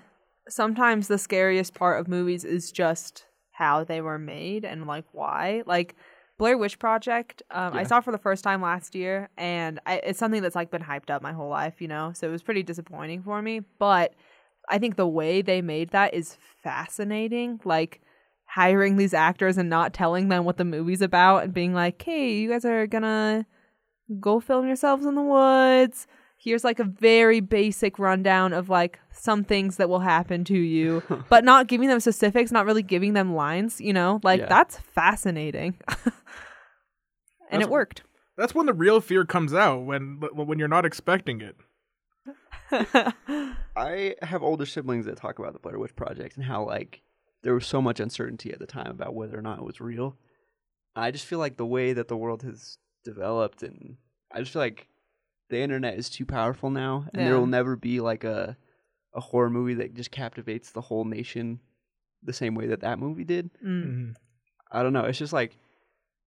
sometimes 0.49 1.07
the 1.07 1.17
scariest 1.17 1.73
part 1.73 1.99
of 1.99 2.07
movies 2.07 2.43
is 2.43 2.71
just 2.71 3.25
how 3.53 3.83
they 3.83 4.01
were 4.01 4.19
made 4.19 4.65
and 4.65 4.85
like 4.87 5.05
why. 5.11 5.63
Like 5.65 5.95
Blair 6.41 6.57
Witch 6.57 6.79
Project, 6.79 7.43
um, 7.51 7.75
I 7.75 7.83
saw 7.83 8.01
for 8.01 8.11
the 8.11 8.17
first 8.17 8.43
time 8.43 8.63
last 8.63 8.95
year, 8.95 9.29
and 9.37 9.79
I, 9.85 9.97
it's 9.97 10.17
something 10.17 10.41
that's 10.41 10.55
like 10.55 10.71
been 10.71 10.81
hyped 10.81 11.11
up 11.11 11.21
my 11.21 11.33
whole 11.33 11.49
life, 11.49 11.79
you 11.79 11.87
know. 11.87 12.13
So 12.15 12.27
it 12.27 12.31
was 12.31 12.41
pretty 12.41 12.63
disappointing 12.63 13.21
for 13.21 13.43
me. 13.43 13.59
But 13.77 14.15
I 14.67 14.79
think 14.79 14.95
the 14.95 15.05
way 15.05 15.43
they 15.43 15.61
made 15.61 15.91
that 15.91 16.15
is 16.15 16.39
fascinating. 16.63 17.59
Like 17.63 18.01
hiring 18.45 18.97
these 18.97 19.13
actors 19.13 19.59
and 19.59 19.69
not 19.69 19.93
telling 19.93 20.29
them 20.29 20.43
what 20.43 20.57
the 20.57 20.65
movie's 20.65 21.03
about, 21.03 21.43
and 21.43 21.53
being 21.53 21.75
like, 21.75 22.01
"Hey, 22.01 22.33
you 22.33 22.49
guys 22.49 22.65
are 22.65 22.87
gonna 22.87 23.45
go 24.19 24.39
film 24.39 24.65
yourselves 24.65 25.05
in 25.05 25.13
the 25.13 25.21
woods." 25.21 26.07
Here's 26.43 26.63
like 26.63 26.79
a 26.79 26.83
very 26.83 27.39
basic 27.39 27.99
rundown 27.99 28.51
of 28.51 28.67
like 28.67 28.99
some 29.11 29.43
things 29.43 29.77
that 29.77 29.87
will 29.89 29.99
happen 29.99 30.43
to 30.45 30.57
you, 30.57 31.03
but 31.29 31.43
not 31.43 31.67
giving 31.67 31.87
them 31.87 31.99
specifics, 31.99 32.51
not 32.51 32.65
really 32.65 32.81
giving 32.81 33.13
them 33.13 33.35
lines, 33.35 33.79
you 33.79 33.93
know? 33.93 34.19
Like 34.23 34.39
Yeah. 34.39 34.47
that's 34.47 34.77
fascinating. 34.79 35.77
and 35.87 36.01
That's- 37.51 37.63
it 37.67 37.69
worked. 37.69 38.03
That's 38.37 38.55
when 38.55 38.65
the 38.65 38.73
real 38.73 39.01
fear 39.01 39.23
comes 39.25 39.53
out 39.53 39.79
when 39.85 40.19
when 40.33 40.57
you're 40.57 40.67
not 40.67 40.85
expecting 40.85 41.41
it. 41.41 41.55
I 43.75 44.15
have 44.21 44.41
older 44.41 44.65
siblings 44.65 45.05
that 45.05 45.17
talk 45.17 45.37
about 45.39 45.53
the 45.53 45.59
Blair 45.59 45.77
Witch 45.77 45.95
Project 45.95 46.37
and 46.37 46.45
how 46.45 46.65
like 46.65 47.01
there 47.43 47.53
was 47.53 47.67
so 47.67 47.81
much 47.81 47.99
uncertainty 47.99 48.51
at 48.51 48.59
the 48.59 48.65
time 48.65 48.87
about 48.89 49.13
whether 49.13 49.37
or 49.37 49.41
not 49.41 49.59
it 49.59 49.65
was 49.65 49.81
real. 49.81 50.15
I 50.95 51.11
just 51.11 51.25
feel 51.25 51.39
like 51.39 51.57
the 51.57 51.65
way 51.65 51.93
that 51.93 52.07
the 52.07 52.17
world 52.17 52.43
has 52.43 52.77
developed 53.03 53.63
and 53.63 53.97
I 54.31 54.39
just 54.39 54.53
feel 54.53 54.61
like 54.61 54.87
the 55.51 55.59
internet 55.59 55.97
is 55.99 56.09
too 56.09 56.25
powerful 56.25 56.69
now 56.71 57.05
and 57.13 57.25
there 57.27 57.37
will 57.37 57.45
never 57.45 57.75
be 57.75 57.99
like 57.99 58.23
a 58.23 58.57
a 59.13 59.19
horror 59.19 59.49
movie 59.51 59.75
that 59.75 59.93
just 59.93 60.09
captivates 60.09 60.71
the 60.71 60.81
whole 60.81 61.05
nation 61.05 61.59
the 62.23 62.33
same 62.33 62.55
way 62.55 62.67
that 62.67 62.81
that 62.81 62.97
movie 62.97 63.23
did. 63.25 63.49
Mm. 63.65 64.15
I 64.71 64.81
don't 64.83 64.93
know. 64.93 65.05
It's 65.05 65.19
just 65.19 65.33
like 65.33 65.57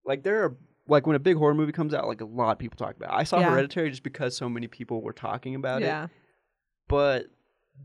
like 0.04 0.22
there 0.22 0.44
are 0.44 0.56
like 0.86 1.06
when 1.06 1.16
a 1.16 1.20
big 1.20 1.36
horror 1.36 1.54
movie 1.54 1.72
comes 1.72 1.94
out 1.94 2.06
like 2.06 2.20
a 2.20 2.26
lot 2.26 2.52
of 2.52 2.58
people 2.58 2.76
talk 2.76 2.94
about. 2.96 3.10
It. 3.10 3.16
I 3.16 3.24
saw 3.24 3.40
Yeah. 3.40 3.50
Hereditary 3.50 3.90
just 3.90 4.02
because 4.02 4.36
so 4.36 4.48
many 4.48 4.66
people 4.68 5.00
were 5.02 5.12
talking 5.14 5.54
about 5.54 5.82
it 5.82 5.86
Yeah. 5.86 6.08
but 6.88 7.26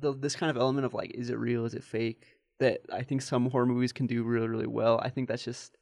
the, 0.01 0.13
this 0.13 0.35
kind 0.35 0.49
of 0.51 0.57
element 0.57 0.85
of 0.85 0.93
like 0.93 1.11
is 1.15 1.29
it 1.29 1.37
real 1.37 1.65
is 1.65 1.73
it 1.73 1.83
fake 1.83 2.35
that 2.59 2.81
i 2.93 3.01
think 3.01 3.21
some 3.23 3.49
horror 3.49 3.65
movies 3.65 3.91
can 3.91 4.05
do 4.05 4.21
really 4.21 4.47
really 4.47 4.67
well 4.67 4.99
i 5.01 5.09
think 5.09 5.27
that's 5.27 5.43
just 5.43 5.77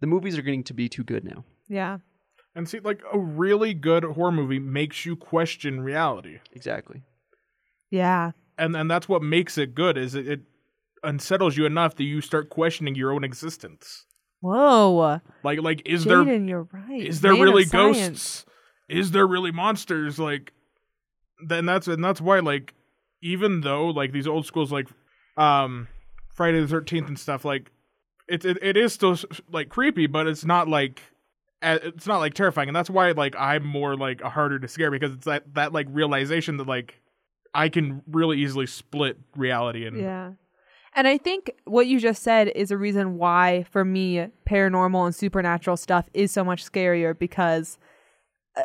the 0.00 0.06
movies 0.06 0.36
are 0.36 0.42
getting 0.42 0.64
to 0.64 0.74
be 0.74 0.88
too 0.88 1.04
good 1.04 1.24
now 1.24 1.42
Yeah. 1.68 1.98
And 2.54 2.68
see, 2.68 2.80
like 2.80 3.00
a 3.12 3.18
really 3.18 3.74
good 3.74 4.02
horror 4.04 4.32
movie 4.32 4.58
makes 4.58 5.06
you 5.06 5.14
question 5.16 5.80
reality, 5.80 6.38
exactly 6.52 7.02
Yeah. 7.90 8.32
and 8.58 8.76
and 8.76 8.90
that's 8.90 9.08
what 9.08 9.22
makes 9.22 9.56
it 9.58 9.74
good. 9.74 9.96
Is 9.96 10.14
it, 10.14 10.26
it 10.28 10.40
unsettles 11.02 11.56
you 11.56 11.64
enough 11.64 11.94
that 11.96 12.04
you 12.04 12.20
start 12.20 12.50
questioning 12.50 12.94
your 12.94 13.12
own 13.12 13.24
existence. 13.24 14.04
Whoa. 14.40 15.20
Like 15.44 15.60
like 15.62 15.82
is 15.86 16.04
there 16.04 16.22
you're 16.22 16.68
right. 16.72 17.02
is 17.06 17.20
there 17.20 17.32
Man 17.32 17.42
really 17.42 17.64
ghosts? 17.64 18.44
Is 18.88 19.12
there 19.12 19.26
really 19.26 19.52
monsters? 19.52 20.18
Like 20.18 20.52
then 21.46 21.66
that's 21.66 21.86
and 21.88 22.02
that's 22.04 22.20
why 22.20 22.40
like 22.40 22.74
even 23.22 23.60
though 23.60 23.86
like 23.88 24.12
these 24.12 24.26
old 24.26 24.46
schools 24.46 24.72
like 24.72 24.88
um 25.36 25.88
Friday 26.34 26.60
the 26.60 26.66
Thirteenth 26.68 27.08
and 27.08 27.18
stuff 27.18 27.44
like 27.44 27.70
it, 28.28 28.44
it 28.44 28.58
it 28.62 28.76
is 28.76 28.92
still 28.92 29.16
like 29.50 29.68
creepy, 29.68 30.06
but 30.06 30.26
it's 30.26 30.44
not 30.44 30.68
like 30.68 31.02
it's 31.62 32.06
not 32.06 32.18
like 32.18 32.34
terrifying, 32.34 32.68
and 32.68 32.76
that's 32.76 32.90
why 32.90 33.10
like 33.12 33.34
I'm 33.38 33.66
more 33.66 33.96
like 33.96 34.20
a 34.22 34.30
harder 34.30 34.58
to 34.58 34.68
scare 34.68 34.90
because 34.90 35.14
it's 35.14 35.26
that 35.26 35.54
that 35.54 35.72
like 35.72 35.86
realization 35.90 36.56
that 36.58 36.66
like 36.66 37.00
I 37.54 37.68
can 37.68 38.02
really 38.10 38.38
easily 38.38 38.66
split 38.66 39.18
reality 39.36 39.86
and 39.86 39.98
Yeah. 39.98 40.32
And 40.94 41.06
I 41.06 41.18
think 41.18 41.52
what 41.66 41.86
you 41.86 42.00
just 42.00 42.22
said 42.22 42.48
is 42.48 42.72
a 42.72 42.76
reason 42.76 43.16
why, 43.16 43.64
for 43.70 43.84
me, 43.84 44.26
paranormal 44.48 45.06
and 45.06 45.14
supernatural 45.14 45.76
stuff 45.76 46.08
is 46.14 46.32
so 46.32 46.42
much 46.42 46.64
scarier 46.64 47.16
because 47.16 47.78
uh, 48.56 48.62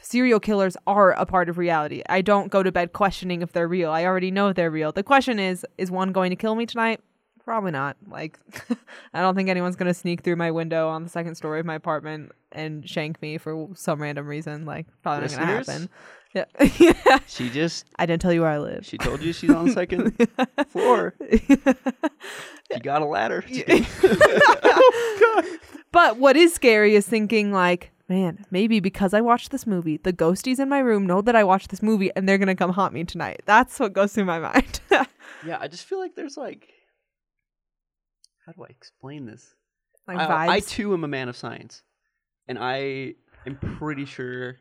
serial 0.00 0.38
killers 0.38 0.76
are 0.86 1.10
a 1.12 1.26
part 1.26 1.48
of 1.48 1.58
reality. 1.58 2.02
I 2.08 2.22
don't 2.22 2.52
go 2.52 2.62
to 2.62 2.70
bed 2.70 2.92
questioning 2.92 3.42
if 3.42 3.50
they're 3.50 3.66
real. 3.66 3.90
I 3.90 4.04
already 4.04 4.30
know 4.30 4.52
they're 4.52 4.70
real. 4.70 4.92
The 4.92 5.02
question 5.02 5.40
is 5.40 5.66
is 5.76 5.90
one 5.90 6.12
going 6.12 6.30
to 6.30 6.36
kill 6.36 6.54
me 6.54 6.66
tonight? 6.66 7.00
Probably 7.46 7.70
not. 7.70 7.96
Like, 8.06 8.38
I 9.14 9.22
don't 9.22 9.34
think 9.34 9.48
anyone's 9.48 9.76
gonna 9.76 9.94
sneak 9.94 10.22
through 10.22 10.36
my 10.36 10.50
window 10.50 10.88
on 10.88 11.02
the 11.04 11.08
second 11.08 11.36
story 11.36 11.60
of 11.60 11.64
my 11.64 11.74
apartment 11.76 12.32
and 12.52 12.86
shank 12.86 13.22
me 13.22 13.38
for 13.38 13.68
some 13.74 14.02
random 14.02 14.26
reason. 14.26 14.66
Like, 14.66 14.86
probably 15.02 15.28
not 15.28 15.38
gonna 15.38 15.56
Listeners? 15.56 15.66
happen. 15.66 15.88
Yeah. 16.34 16.44
yeah. 17.06 17.18
She 17.26 17.48
just 17.48 17.86
I 17.98 18.04
didn't 18.04 18.20
tell 18.20 18.32
you 18.32 18.42
where 18.42 18.50
I 18.50 18.58
live. 18.58 18.84
she 18.84 18.98
told 18.98 19.22
you 19.22 19.32
she's 19.32 19.48
on 19.50 19.68
the 19.68 19.72
second 19.72 20.10
floor. 20.68 21.14
You 21.30 22.80
got 22.82 23.00
a 23.00 23.06
ladder. 23.06 23.42
But 25.92 26.18
what 26.18 26.36
is 26.36 26.52
scary 26.52 26.94
is 26.94 27.06
thinking 27.08 27.52
like, 27.52 27.90
man, 28.08 28.44
maybe 28.50 28.80
because 28.80 29.14
I 29.14 29.22
watched 29.22 29.50
this 29.50 29.66
movie, 29.66 29.96
the 29.96 30.12
ghosties 30.12 30.58
in 30.58 30.68
my 30.68 30.80
room 30.80 31.06
know 31.06 31.22
that 31.22 31.34
I 31.34 31.42
watched 31.44 31.70
this 31.70 31.82
movie 31.82 32.10
and 32.14 32.28
they're 32.28 32.36
gonna 32.38 32.54
come 32.56 32.72
haunt 32.72 32.92
me 32.92 33.04
tonight. 33.04 33.40
That's 33.46 33.78
what 33.80 33.92
goes 33.94 34.12
through 34.12 34.26
my 34.26 34.38
mind. 34.38 34.80
yeah, 34.90 35.56
I 35.58 35.68
just 35.68 35.84
feel 35.86 35.98
like 35.98 36.14
there's 36.14 36.36
like 36.36 36.68
how 38.46 38.52
do 38.52 38.64
I 38.64 38.68
explain 38.68 39.26
this? 39.26 39.54
like 40.06 40.18
I. 40.18 40.54
I 40.54 40.60
too 40.60 40.94
am 40.94 41.04
a 41.04 41.08
man 41.08 41.28
of 41.28 41.36
science, 41.36 41.82
and 42.48 42.58
I 42.58 43.14
am 43.46 43.56
pretty 43.56 44.04
sure 44.04 44.56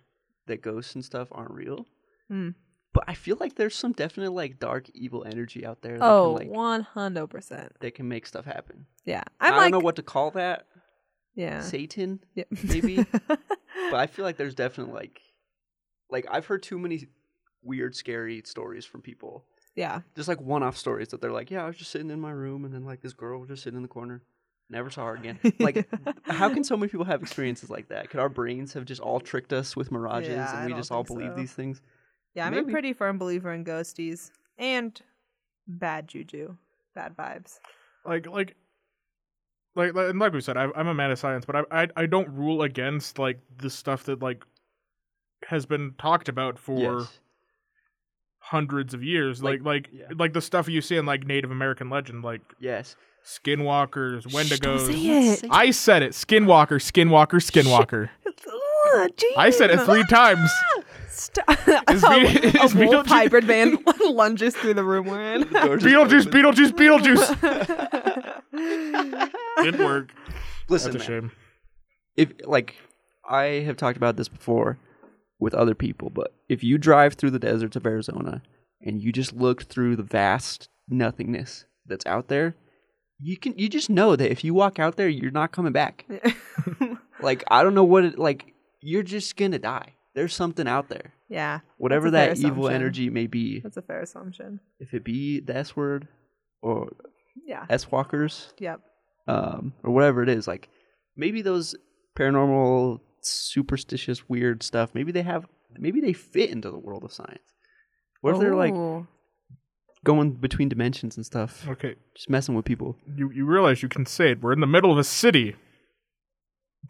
that 0.48 0.62
ghosts 0.62 0.96
and 0.96 1.06
stuff 1.06 1.28
aren't 1.32 1.52
real. 1.52 1.86
Hmm. 2.28 2.50
But 2.94 3.04
I 3.08 3.14
feel 3.14 3.38
like 3.40 3.56
there's 3.56 3.76
some 3.76 3.92
definite 3.92 4.32
like 4.32 4.60
dark 4.60 4.90
evil 4.94 5.26
energy 5.26 5.66
out 5.66 5.82
there 5.82 6.00
that 6.00 6.06
oh, 6.06 6.40
one 6.46 6.82
hundred 6.82 7.28
percent. 7.28 7.74
that 7.82 7.94
can 7.94 8.08
make 8.08 8.26
stuff 8.26 8.46
happen. 8.46 8.86
Yeah, 9.04 9.24
I 9.40 9.48
I'm 9.48 9.54
don't 9.54 9.62
like, 9.62 9.72
know 9.72 9.80
what 9.80 9.98
to 9.98 10.04
call 10.04 10.32
that. 10.32 10.66
yeah, 11.36 11.60
Satan, 11.60 12.22
yeah. 12.34 12.46
maybe. 12.64 13.06
but 13.28 13.40
I 13.94 14.08
feel 14.08 14.24
like 14.24 14.38
there's 14.38 14.56
definitely 14.56 14.94
like 14.94 15.20
like 16.10 16.26
I've 16.32 16.46
heard 16.46 16.64
too 16.64 16.80
many 16.80 17.08
weird, 17.62 17.96
scary 17.96 18.42
stories 18.46 18.86
from 18.86 19.02
people. 19.02 19.44
Yeah, 19.76 20.02
Just 20.16 20.28
like 20.28 20.40
one-off 20.42 20.78
stories 20.78 21.10
that 21.10 21.22
they're 21.22 21.32
like, 21.32 21.52
yeah, 21.52 21.64
I 21.64 21.68
was 21.68 21.76
just 21.78 21.92
sitting 21.92 22.10
in 22.10 22.20
my 22.20 22.32
room, 22.32 22.66
and 22.66 22.74
then 22.74 22.86
like 22.86 23.02
this 23.02 23.14
girl 23.14 23.40
was 23.40 23.50
just 23.50 23.64
sitting 23.64 23.78
in 23.78 23.84
the 23.84 23.90
corner. 23.90 24.22
Never 24.70 24.90
saw 24.90 25.06
her 25.06 25.16
again. 25.16 25.38
Like, 25.60 25.88
how 26.26 26.50
can 26.50 26.64
so 26.64 26.76
many 26.76 26.90
people 26.90 27.06
have 27.06 27.22
experiences 27.22 27.70
like 27.70 27.90
that? 27.90 28.10
Could 28.10 28.20
our 28.20 28.30
brains 28.30 28.74
have 28.74 28.86
just 28.86 29.00
all 29.02 29.20
tricked 29.20 29.54
us 29.54 29.76
with 29.76 29.92
mirages, 29.92 30.30
Yeah, 30.30 30.58
and 30.58 30.66
we 30.66 30.74
just 30.80 30.92
all 30.92 31.04
believe 31.04 31.32
so. 31.32 31.36
these 31.36 31.54
things? 31.54 31.82
yeah. 32.34 32.48
I'm 32.48 32.54
a 32.56 32.64
pretty 32.64 32.94
firm 32.94 33.18
believer 33.18 33.54
in 33.54 33.64
ghosties 33.64 34.32
and 34.58 35.00
bad 35.68 36.08
juju, 36.08 36.56
bad 36.96 37.16
vibes. 37.16 37.60
like 38.06 38.28
like 38.28 38.56
like 39.76 39.94
like, 39.94 40.10
and 40.10 40.20
like 40.20 40.32
we 40.34 40.40
said 40.42 40.56
I, 40.58 40.70
i'm 40.76 40.88
a 40.88 40.94
man 40.94 41.12
of 41.12 41.20
science 41.20 41.44
but 41.46 41.56
I, 41.70 41.84
I 41.84 41.88
i 41.98 42.06
don't 42.06 42.30
rule 42.30 42.62
against 42.62 43.20
like 43.20 43.40
the 43.58 43.70
stuff 43.70 44.04
that 44.06 44.22
like 44.22 44.44
has 45.48 45.66
been 45.66 45.94
talked 45.98 46.30
about 46.30 46.58
for 46.58 46.80
Yes. 47.02 47.20
Hundreds 48.50 48.94
of 48.94 49.04
years 49.04 49.42
Like- 49.42 49.62
like 49.64 49.66
like 49.66 49.90
yeah. 49.94 50.06
like 50.18 50.34
the 50.34 50.42
stuff 50.42 50.68
you 50.70 50.82
see 50.82 50.98
in 50.98 51.06
like 51.06 51.26
native 51.26 51.52
american 51.52 51.90
legend 51.90 52.24
like 52.24 52.42
Yes. 52.60 52.96
skinwalkers 53.26 54.22
Shh, 54.22 54.26
don't 54.34 54.46
wendigos. 54.46 54.86
say 54.88 55.46
it. 55.46 55.50
i 55.50 55.72
said 55.72 56.04
it. 56.04 56.12
Skinwalker 56.12 56.80
skinwalker 56.80 57.42
skinwalker. 57.42 58.10
I 59.38 59.50
said 59.50 59.72
it 59.72 59.80
three 59.82 60.04
times. 60.06 60.50
Stop. 61.10 61.50
Is 61.90 62.04
a, 62.04 62.10
Be- 62.10 62.60
a 62.60 62.64
is 62.66 62.76
wolf 62.76 62.76
Beetlejuice- 62.76 63.08
hybrid 63.08 63.46
man 63.48 63.78
lunges 64.10 64.56
through 64.56 64.74
the 64.76 64.84
room 64.84 65.08
we're 65.08 65.34
in. 65.36 65.44
Beetlejuice 65.46 66.28
beetlejuice 66.28 66.72
beetlejuice. 66.72 67.26
Didn't 69.64 69.84
work. 69.86 70.12
Listen, 70.70 70.92
that's 70.92 71.08
a 71.08 71.12
man, 71.12 71.22
shame. 71.22 71.32
If 72.18 72.30
like 72.46 72.76
I 73.28 73.44
have 73.66 73.78
talked 73.78 73.98
about 73.98 74.18
this 74.18 74.28
before 74.28 74.78
with 75.46 75.54
other 75.54 75.76
people, 75.76 76.10
but 76.10 76.34
if 76.50 76.64
you 76.64 76.78
drive 76.78 77.14
through 77.14 77.32
the 77.32 77.40
deserts 77.40 77.76
of 77.78 77.86
Arizona 77.86 78.42
and 78.82 79.02
you 79.02 79.12
just 79.12 79.32
look 79.34 79.64
through 79.64 79.96
the 79.96 80.04
vast 80.04 80.68
nothingness 80.90 81.66
that's 81.86 82.06
out 82.06 82.28
there, 82.28 82.56
you 83.20 83.38
can 83.38 83.58
you 83.58 83.70
just 83.70 83.90
know 83.90 84.16
that 84.18 84.32
if 84.32 84.44
you 84.44 84.54
walk 84.54 84.80
out 84.80 84.98
there, 84.98 85.08
you're 85.08 85.32
not 85.32 85.52
coming 85.54 85.72
back. 85.72 86.06
Like 87.22 87.44
I 87.50 87.64
don't 87.64 87.74
know 87.76 87.86
what 87.86 88.04
it 88.04 88.20
like. 88.20 88.54
You're 88.82 89.02
just 89.04 89.38
gonna 89.38 89.58
die. 89.58 89.94
There's 90.16 90.34
something 90.34 90.68
out 90.68 90.90
there, 90.90 91.14
yeah, 91.30 91.60
whatever 91.78 92.12
that 92.12 92.38
fair 92.38 92.48
evil 92.48 92.68
energy 92.70 93.10
may 93.10 93.28
be. 93.28 93.60
that's 93.62 93.78
a 93.78 93.82
fair 93.82 94.02
assumption. 94.02 94.60
If 94.80 94.94
it 94.94 95.04
be 95.06 95.40
the 95.40 95.56
S 95.56 95.76
word 95.76 96.08
or 96.62 96.92
Yeah. 97.46 97.66
S 97.70 97.90
walkers, 97.92 98.54
Yep. 98.60 98.82
um, 99.28 99.74
or 99.84 99.92
whatever 99.92 100.24
it 100.24 100.30
is. 100.30 100.46
Like 100.48 100.68
maybe 101.16 101.42
those 101.42 101.74
paranormal, 102.18 103.00
superstitious, 103.28 104.30
weird 104.30 104.64
stuff. 104.64 104.92
Maybe 104.94 105.12
they 105.12 105.24
have. 105.24 105.48
Maybe 105.78 106.00
they 106.00 106.14
fit 106.14 106.50
into 106.50 106.72
the 106.72 106.78
world 106.78 107.04
of 107.04 107.12
science. 107.12 107.54
What 108.22 108.36
if 108.36 108.40
they're 108.40 108.56
like 108.56 108.74
Ooh. 108.74 109.08
going 110.04 110.32
between 110.32 110.70
dimensions 110.70 111.18
and 111.18 111.26
stuff, 111.26 111.68
okay 111.68 111.96
just 112.16 112.30
messing 112.30 112.56
with 112.56 112.66
people? 112.66 112.96
you 113.16 113.30
you 113.32 113.46
realize 113.46 113.84
you 113.84 113.90
can 113.90 114.06
say 114.06 114.32
it. 114.32 114.42
We're 114.42 114.54
in 114.54 114.62
the 114.62 114.68
middle 114.68 114.92
of 114.92 114.98
a 114.98 115.04
city. 115.04 115.56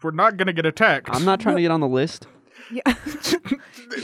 We're 0.02 0.12
not 0.12 0.36
gonna 0.36 0.52
get 0.52 0.66
attacked. 0.66 1.08
I'm 1.10 1.24
not 1.24 1.40
trying 1.40 1.56
to 1.56 1.62
get 1.62 1.70
on 1.70 1.80
the 1.80 1.88
list. 1.88 2.26
Yeah. 2.70 2.82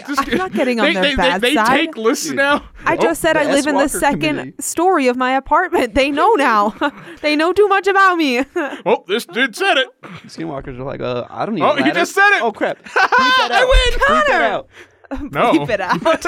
Just- 0.06 0.28
I'm 0.30 0.38
not 0.38 0.52
getting 0.52 0.78
on 0.78 0.86
they, 0.86 0.92
their 0.92 1.02
they, 1.02 1.16
bad 1.16 1.40
they, 1.40 1.48
they 1.50 1.54
side. 1.56 1.76
take 1.76 1.96
lists 1.96 2.30
now. 2.30 2.64
I 2.84 2.96
just 2.96 3.20
said 3.20 3.32
the 3.34 3.40
I 3.40 3.44
live 3.52 3.66
in 3.66 3.74
the 3.76 3.88
second 3.88 4.20
committee. 4.20 4.54
story 4.60 5.08
of 5.08 5.16
my 5.16 5.32
apartment. 5.36 5.94
They 5.94 6.12
know 6.12 6.32
now. 6.36 6.72
they 7.22 7.34
know 7.34 7.52
too 7.52 7.66
much 7.66 7.88
about 7.88 8.16
me. 8.18 8.44
Oh, 8.86 9.04
this 9.08 9.26
dude 9.26 9.56
said 9.56 9.78
it. 9.78 9.88
Skinwalkers 10.26 10.78
are 10.78 10.84
like, 10.84 11.00
uh, 11.00 11.26
I 11.28 11.44
don't 11.44 11.56
need. 11.56 11.62
Oh, 11.62 11.74
he 11.74 11.80
ladder. 11.82 11.94
just 11.94 12.14
said 12.14 12.36
it. 12.36 12.42
Oh 12.42 12.52
crap! 12.52 12.80
That 12.84 13.48
out. 13.50 13.52
I 13.52 13.64
win. 13.64 13.98
Bleep 13.98 14.28
Connor! 14.28 15.28
No, 15.30 15.52
Bleep 15.52 15.68
it 15.70 15.80
out. 15.80 16.00
that's 16.00 16.24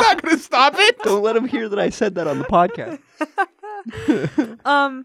not 0.00 0.22
gonna 0.22 0.38
stop 0.38 0.74
it. 0.78 0.98
Don't 1.00 1.22
let 1.22 1.34
them 1.34 1.46
hear 1.46 1.68
that 1.68 1.78
I 1.78 1.90
said 1.90 2.14
that 2.14 2.26
on 2.26 2.38
the 2.38 2.44
podcast. 2.46 2.98
um. 4.64 5.04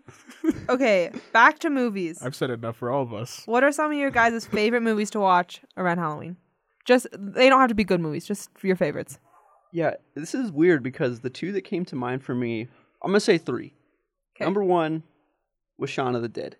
Okay, 0.69 1.11
back 1.31 1.59
to 1.59 1.69
movies. 1.69 2.21
I've 2.21 2.35
said 2.35 2.49
enough 2.49 2.77
for 2.77 2.89
all 2.89 3.03
of 3.03 3.13
us. 3.13 3.43
What 3.45 3.63
are 3.63 3.71
some 3.71 3.91
of 3.91 3.97
your 3.97 4.11
guys' 4.11 4.45
favorite 4.45 4.81
movies 4.81 5.09
to 5.11 5.19
watch 5.19 5.61
around 5.77 5.97
Halloween? 5.99 6.37
Just 6.85 7.07
they 7.13 7.49
don't 7.49 7.59
have 7.61 7.69
to 7.69 7.75
be 7.75 7.83
good 7.83 8.01
movies. 8.01 8.25
Just 8.25 8.49
your 8.61 8.75
favorites. 8.75 9.19
Yeah, 9.71 9.95
this 10.15 10.35
is 10.35 10.51
weird 10.51 10.83
because 10.83 11.21
the 11.21 11.29
two 11.29 11.51
that 11.53 11.61
came 11.61 11.85
to 11.85 11.95
mind 11.95 12.23
for 12.23 12.35
me, 12.35 12.67
I'm 13.01 13.09
gonna 13.11 13.19
say 13.19 13.37
three. 13.37 13.73
'Kay. 14.35 14.45
Number 14.45 14.63
one 14.63 15.03
was 15.77 15.89
Shaun 15.89 16.15
of 16.15 16.21
the 16.21 16.27
Dead 16.29 16.57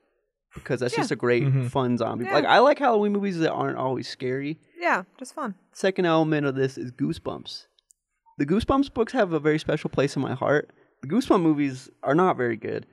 because 0.54 0.80
that's 0.80 0.94
Yeah. 0.94 1.00
just 1.02 1.12
a 1.12 1.16
great, 1.16 1.44
Mhm. 1.44 1.70
fun 1.70 1.98
zombie. 1.98 2.26
Yeah. 2.26 2.34
Like 2.34 2.46
I 2.46 2.60
like 2.60 2.80
Halloween 2.80 3.12
movies 3.14 3.38
that 3.40 3.52
aren't 3.52 3.78
always 3.78 4.08
scary. 4.08 4.60
Yeah, 4.78 5.04
just 5.18 5.34
fun. 5.36 5.56
Second 5.74 6.06
element 6.06 6.46
of 6.46 6.56
this 6.56 6.78
is 6.78 6.92
Goosebumps. 6.92 7.68
The 8.38 8.46
Goosebumps 8.46 8.94
books 8.94 9.14
have 9.14 9.32
a 9.34 9.40
very 9.40 9.60
special 9.60 9.90
place 9.90 10.16
in 10.16 10.22
my 10.22 10.34
heart. 10.34 10.72
The 11.02 11.08
Goosebumps 11.08 11.42
movies 11.44 11.90
are 12.02 12.16
not 12.16 12.38
very 12.38 12.58
good. 12.58 12.88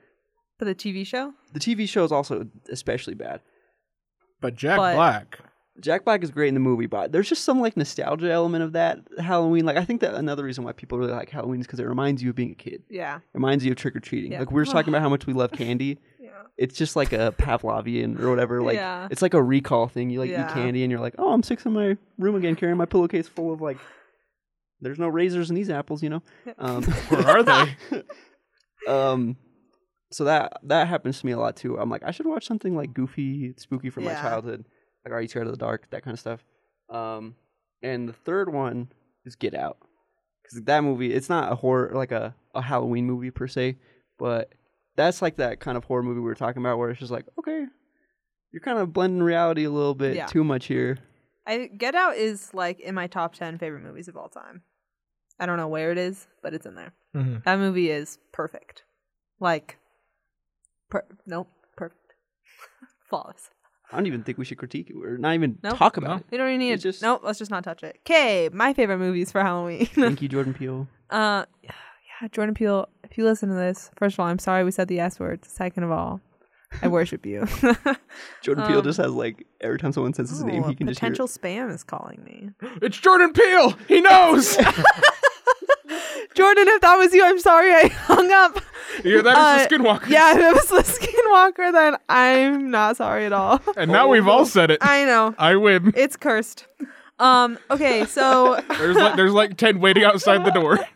But 0.58 0.66
the 0.66 0.74
TV 0.74 1.04
show. 1.06 1.32
The 1.54 1.60
TV 1.60 1.86
show 1.88 2.04
is 2.04 2.12
also 2.12 2.46
especially 2.68 3.14
bad. 3.14 3.40
But 4.42 4.54
Jack 4.56 4.76
But- 4.76 4.94
Black. 4.96 5.38
Jack 5.80 6.04
Black 6.04 6.22
is 6.22 6.30
great 6.30 6.48
in 6.48 6.54
the 6.54 6.60
movie, 6.60 6.86
but 6.86 7.12
there's 7.12 7.28
just 7.28 7.44
some 7.44 7.60
like 7.60 7.76
nostalgia 7.76 8.30
element 8.30 8.62
of 8.64 8.72
that 8.72 8.98
Halloween. 9.18 9.64
Like 9.64 9.76
I 9.76 9.84
think 9.84 10.00
that 10.02 10.14
another 10.14 10.44
reason 10.44 10.64
why 10.64 10.72
people 10.72 10.98
really 10.98 11.12
like 11.12 11.30
Halloween 11.30 11.60
is 11.60 11.66
because 11.66 11.80
it 11.80 11.86
reminds 11.86 12.22
you 12.22 12.30
of 12.30 12.36
being 12.36 12.52
a 12.52 12.54
kid. 12.54 12.82
Yeah. 12.90 13.16
It 13.16 13.22
reminds 13.34 13.64
you 13.64 13.70
of 13.72 13.76
trick 13.78 13.96
or 13.96 14.00
treating. 14.00 14.32
Yeah. 14.32 14.40
Like 14.40 14.50
we 14.50 14.56
were 14.56 14.64
just 14.64 14.72
talking 14.72 14.90
about 14.90 15.02
how 15.02 15.08
much 15.08 15.26
we 15.26 15.32
love 15.32 15.52
candy. 15.52 15.98
Yeah. 16.20 16.30
It's 16.58 16.76
just 16.76 16.96
like 16.96 17.12
a 17.12 17.34
Pavlovian 17.38 18.20
or 18.20 18.28
whatever. 18.30 18.62
Like 18.62 18.76
Yeah. 18.76 19.08
it's 19.10 19.22
like 19.22 19.34
a 19.34 19.42
recall 19.42 19.88
thing. 19.88 20.10
You 20.10 20.20
like 20.20 20.30
Yeah. 20.30 20.48
eat 20.48 20.52
candy 20.54 20.82
and 20.84 20.90
you're 20.90 21.00
like, 21.00 21.14
oh, 21.18 21.32
I'm 21.32 21.42
sick 21.42 21.64
in 21.64 21.72
my 21.72 21.96
room 22.18 22.34
again, 22.34 22.56
carrying 22.56 22.76
my 22.78 22.86
pillowcase 22.86 23.28
full 23.28 23.52
of 23.52 23.60
like. 23.60 23.78
There's 24.82 24.98
no 24.98 25.08
razors 25.08 25.50
in 25.50 25.56
these 25.56 25.68
apples, 25.68 26.02
you 26.02 26.08
know. 26.08 26.22
Um, 26.58 26.82
Where 27.08 27.26
are 27.28 27.42
they? 27.42 28.02
um, 28.88 29.36
so 30.10 30.24
that 30.24 30.54
that 30.64 30.88
happens 30.88 31.20
to 31.20 31.26
me 31.26 31.32
a 31.32 31.38
lot 31.38 31.56
too. 31.56 31.78
I'm 31.78 31.90
like, 31.90 32.02
I 32.02 32.10
should 32.10 32.26
watch 32.26 32.46
something 32.46 32.74
like 32.74 32.94
goofy, 32.94 33.52
spooky 33.58 33.90
from 33.90 34.04
my 34.04 34.14
childhood, 34.14 34.64
like 35.04 35.12
Are 35.14 35.20
You 35.20 35.28
Scared 35.28 35.46
of 35.46 35.52
the 35.52 35.58
Dark, 35.58 35.88
that 35.90 36.02
kind 36.02 36.14
of 36.14 36.20
stuff. 36.20 36.44
Um, 36.88 37.34
and 37.82 38.08
the 38.08 38.12
third 38.12 38.52
one 38.52 38.88
is 39.24 39.36
Get 39.36 39.54
Out, 39.54 39.78
because 40.42 40.62
that 40.64 40.82
movie, 40.84 41.12
it's 41.12 41.28
not 41.28 41.52
a 41.52 41.54
horror 41.56 41.92
like 41.94 42.12
a 42.12 42.34
a 42.54 42.60
Halloween 42.62 43.06
movie 43.06 43.30
per 43.30 43.46
se, 43.46 43.76
but 44.18 44.52
that's 44.96 45.22
like 45.22 45.36
that 45.36 45.60
kind 45.60 45.76
of 45.78 45.84
horror 45.84 46.02
movie 46.02 46.18
we 46.20 46.24
were 46.26 46.34
talking 46.34 46.60
about, 46.62 46.78
where 46.78 46.90
it's 46.90 46.98
just 47.00 47.12
like, 47.12 47.26
okay, 47.38 47.66
you're 48.52 48.60
kind 48.60 48.78
of 48.78 48.92
blending 48.92 49.22
reality 49.22 49.64
a 49.64 49.70
little 49.70 49.94
bit 49.94 50.16
Yeah. 50.16 50.26
too 50.26 50.42
much 50.44 50.66
here. 50.66 50.98
I 51.46 51.66
Get 51.68 51.94
Out 51.94 52.16
is 52.16 52.52
like 52.52 52.80
in 52.80 52.94
my 52.94 53.06
top 53.06 53.34
ten 53.34 53.56
favorite 53.58 53.82
movies 53.84 54.08
of 54.08 54.16
all 54.16 54.28
time. 54.28 54.62
I 55.38 55.46
don't 55.46 55.56
know 55.56 55.68
where 55.68 55.90
it 55.92 55.96
is, 55.98 56.26
but 56.42 56.52
it's 56.52 56.66
in 56.66 56.74
there. 56.74 56.92
Mhm. 57.14 57.42
That 57.44 57.58
movie 57.58 57.90
is 57.90 58.18
perfect. 58.32 58.82
Like, 59.38 59.78
per- 60.90 61.06
nope, 61.26 61.48
perfect, 61.76 62.12
flawless. 63.08 63.50
I 63.92 63.96
don't 63.96 64.06
even 64.06 64.22
think 64.22 64.38
we 64.38 64.44
should 64.44 64.58
critique 64.58 64.90
it 64.90 64.96
or 64.96 65.18
not 65.18 65.34
even 65.34 65.58
Nope. 65.62 65.76
talk 65.76 65.96
about 65.96 66.08
No. 66.10 66.16
it. 66.16 66.24
We 66.30 66.38
don't 66.38 66.48
even 66.48 66.60
need 66.60 66.72
It's 66.72 66.82
to. 66.84 66.88
just- 66.90 67.02
Nope, 67.02 67.22
let's 67.24 67.38
just 67.38 67.50
not 67.50 67.64
touch 67.64 67.82
it. 67.82 67.98
Okay, 68.06 68.48
my 68.52 68.72
favorite 68.72 68.98
movies 68.98 69.32
for 69.32 69.42
Halloween. 69.42 69.86
Thank 69.94 70.22
you, 70.22 70.28
Jordan 70.28 70.54
Peele. 70.54 70.86
uh, 71.10 71.44
yeah, 71.62 72.28
Jordan 72.30 72.54
Peele. 72.54 72.88
If 73.02 73.18
you 73.18 73.24
listen 73.24 73.48
to 73.48 73.54
this, 73.56 73.90
first 73.96 74.14
of 74.14 74.20
all, 74.20 74.26
I'm 74.26 74.38
sorry 74.38 74.62
we 74.64 74.70
said 74.70 74.86
the 74.88 75.00
S 75.00 75.18
word. 75.18 75.44
Second 75.44 75.82
of 75.82 75.90
all, 75.90 76.20
I 76.82 76.86
worship 76.98 77.26
you. 77.26 77.46
Jordan 78.42 78.66
Peele 78.68 78.78
Um, 78.78 78.84
just 78.84 78.98
has 78.98 79.10
like 79.12 79.44
every 79.60 79.78
time 79.80 79.90
someone 79.92 80.14
says 80.14 80.30
his 80.30 80.44
name, 80.44 80.62
Oh, 80.64 80.68
he 80.68 80.76
can 80.76 80.86
just 80.86 81.00
hear. 81.00 81.10
potential 81.10 81.26
spam 81.26 81.74
is 81.74 81.82
calling 81.82 82.22
me. 82.24 82.50
It's 82.82 82.96
Jordan 82.98 83.32
Peele. 83.32 83.74
He 83.88 84.00
knows. 84.00 84.56
Jordan, 86.34 86.68
if 86.68 86.80
that 86.82 86.96
was 86.96 87.12
you, 87.12 87.24
I'm 87.24 87.40
sorry 87.40 87.72
I 87.74 87.88
hung 87.88 88.30
up. 88.30 88.60
Yeah, 89.04 89.22
that 89.22 89.36
Uh, 89.36 89.62
is 89.62 89.68
the 89.68 89.74
Skinwalker. 89.76 90.08
Yeah, 90.08 90.34
that 90.34 90.54
was 90.54 90.66
the 90.68 90.82
Skinwalker, 91.30 91.72
then 91.72 91.96
I'm 92.08 92.70
not 92.70 92.96
sorry 92.96 93.26
at 93.26 93.32
all. 93.32 93.60
And 93.76 93.90
now 93.90 94.08
we've 94.08 94.26
all 94.28 94.44
said 94.46 94.70
it. 94.70 94.78
I 94.80 95.04
know. 95.04 95.34
I 95.38 95.56
win. 95.56 95.92
It's 95.96 96.16
cursed. 96.16 96.66
Um, 97.18 97.58
okay, 97.70 98.04
so 98.06 98.60
There's 98.78 98.96
like 98.96 99.16
there's 99.16 99.32
like 99.32 99.56
ten 99.56 99.80
waiting 99.80 100.04
outside 100.04 100.44
the 100.44 100.50
door. 100.52 100.78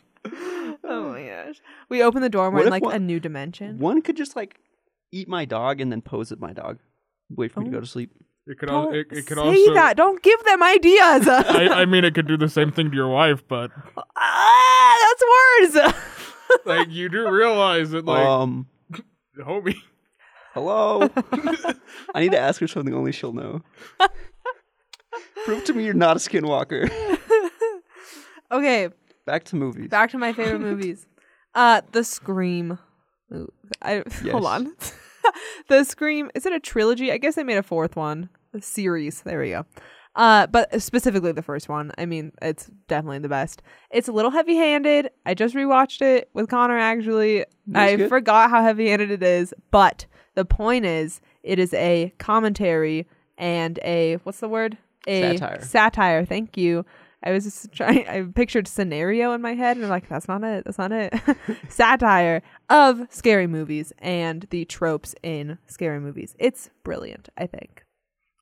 Oh 0.87 1.13
my 1.13 1.23
gosh. 1.23 1.63
We 1.89 2.03
open 2.03 2.21
the 2.21 2.29
door 2.29 2.45
and 2.47 2.55
we're 2.55 2.59
What 2.61 2.67
in 2.67 2.69
if 2.69 2.73
like 2.73 2.83
one- 2.83 2.95
a 2.95 2.99
new 2.99 3.19
dimension. 3.19 3.79
One 3.79 4.03
could 4.03 4.19
just 4.19 4.37
like 4.37 4.61
eat 5.13 5.29
my 5.29 5.47
dog 5.47 5.81
and 5.81 5.91
then 5.91 6.03
pose 6.03 6.31
at 6.31 6.39
my 6.39 6.53
dog. 6.53 6.79
Wait 7.31 7.53
for 7.53 7.61
me 7.61 7.67
to 7.67 7.73
go 7.73 7.81
to 7.81 7.87
sleep. 7.87 8.11
It 8.47 8.59
could, 8.59 8.69
al- 8.69 8.85
Don't 8.85 8.95
it, 8.95 9.07
it 9.11 9.27
could 9.27 9.39
say 9.39 9.41
also. 9.41 9.75
that. 9.75 9.97
Don't 9.97 10.23
give 10.23 10.45
them 10.45 10.63
ideas. 10.63 11.27
I, 11.29 11.69
I 11.73 11.85
mean, 11.87 12.05
it 12.05 12.15
could 12.15 12.29
do 12.29 12.37
the 12.37 12.51
same 12.51 12.71
thing 12.71 12.91
to 12.91 12.95
your 12.97 13.09
wife, 13.09 13.43
but 13.49 13.71
ah, 14.15 14.97
that's 15.63 15.83
worse. 15.87 15.95
like 16.67 16.91
you 16.91 17.09
do 17.09 17.31
realize 17.31 17.93
that, 17.93 18.05
like, 18.05 18.27
um, 18.27 18.67
homie. 19.41 19.77
Hello. 20.55 21.09
I 22.15 22.21
need 22.21 22.33
to 22.33 22.39
ask 22.39 22.61
her 22.61 22.67
something 22.69 22.95
only 22.95 23.13
she'll 23.13 23.33
know. 23.33 23.63
Prove 25.45 25.65
to 25.65 25.75
me 25.75 25.85
you're 25.85 25.95
not 25.95 26.17
a 26.17 26.21
skinwalker. 26.21 26.89
okay, 28.51 28.89
Back 29.27 29.45
to 29.45 29.57
movies. 29.57 29.89
back 29.89 30.11
to 30.11 30.19
my 30.19 30.33
favorite 30.33 30.61
movies. 30.71 31.07
Uh, 31.55 31.81
The 31.93 32.05
Scream. 32.05 32.79
Ooh, 33.33 33.51
I 33.83 33.97
hold 34.31 34.43
Yes. 34.43 34.45
on. 34.45 34.73
the 35.69 35.85
Scream. 35.85 36.31
Is 36.35 36.47
it 36.47 36.53
a 36.53 36.61
trilogy? 36.61 37.11
I 37.13 37.19
guess 37.19 37.35
they 37.37 37.45
made 37.45 37.57
a 37.59 37.63
fourth 37.63 37.97
one. 37.97 38.29
A 38.55 38.61
series. 38.61 39.23
There 39.23 39.41
we 39.41 39.51
go. 39.51 39.65
Uh, 40.17 40.47
but 40.47 40.81
specifically 40.81 41.33
the 41.33 41.43
first 41.43 41.69
one. 41.69 41.91
I 41.99 42.07
mean, 42.07 42.33
it's 42.41 42.71
definitely 42.87 43.19
the 43.21 43.29
best. 43.29 43.63
It's 43.91 44.07
a 44.09 44.13
little 44.13 44.31
heavy-handed. 44.31 45.11
I 45.27 45.35
just 45.35 45.55
rewatched 45.57 46.03
it 46.03 46.31
with 46.35 46.49
Connor. 46.49 46.79
Actually, 46.79 47.45
I 47.75 47.97
good. 47.97 48.09
forgot 48.09 48.51
how 48.51 48.63
heavy-handed 48.63 49.11
it 49.11 49.23
is. 49.25 49.53
But 49.73 50.07
the 50.35 50.45
point 50.45 50.85
is, 50.85 51.21
it 51.43 51.59
is 51.59 51.73
a 51.75 52.13
commentary 52.19 53.07
and 53.39 53.79
a 53.85 54.15
what's 54.25 54.41
the 54.41 54.49
word? 54.49 54.79
A 55.07 55.37
Satire. 55.37 55.63
Satire. 55.63 56.25
Thank 56.25 56.57
you. 56.57 56.85
I 57.27 57.33
was 57.33 57.45
just 57.45 57.73
trying. 57.73 58.07
I 58.09 58.23
pictured 58.23 58.69
scenario 58.69 59.33
in 59.33 59.41
my 59.41 59.55
head, 59.55 59.77
and 59.77 59.85
I'm 59.87 59.91
like, 59.91 60.09
that's 60.09 60.29
not 60.29 60.45
it. 60.45 60.65
That's 60.65 60.77
not 60.79 60.93
it. 60.93 61.15
Satire 61.69 62.43
of 62.69 63.07
scary 63.11 63.47
movies 63.47 63.93
and 63.99 64.47
the 64.51 64.65
tropes 64.67 65.15
in 65.23 65.59
scary 65.67 66.01
movies. 66.01 66.35
It's 66.39 66.71
brilliant. 66.83 67.29
I 67.37 67.47
think. 67.47 67.83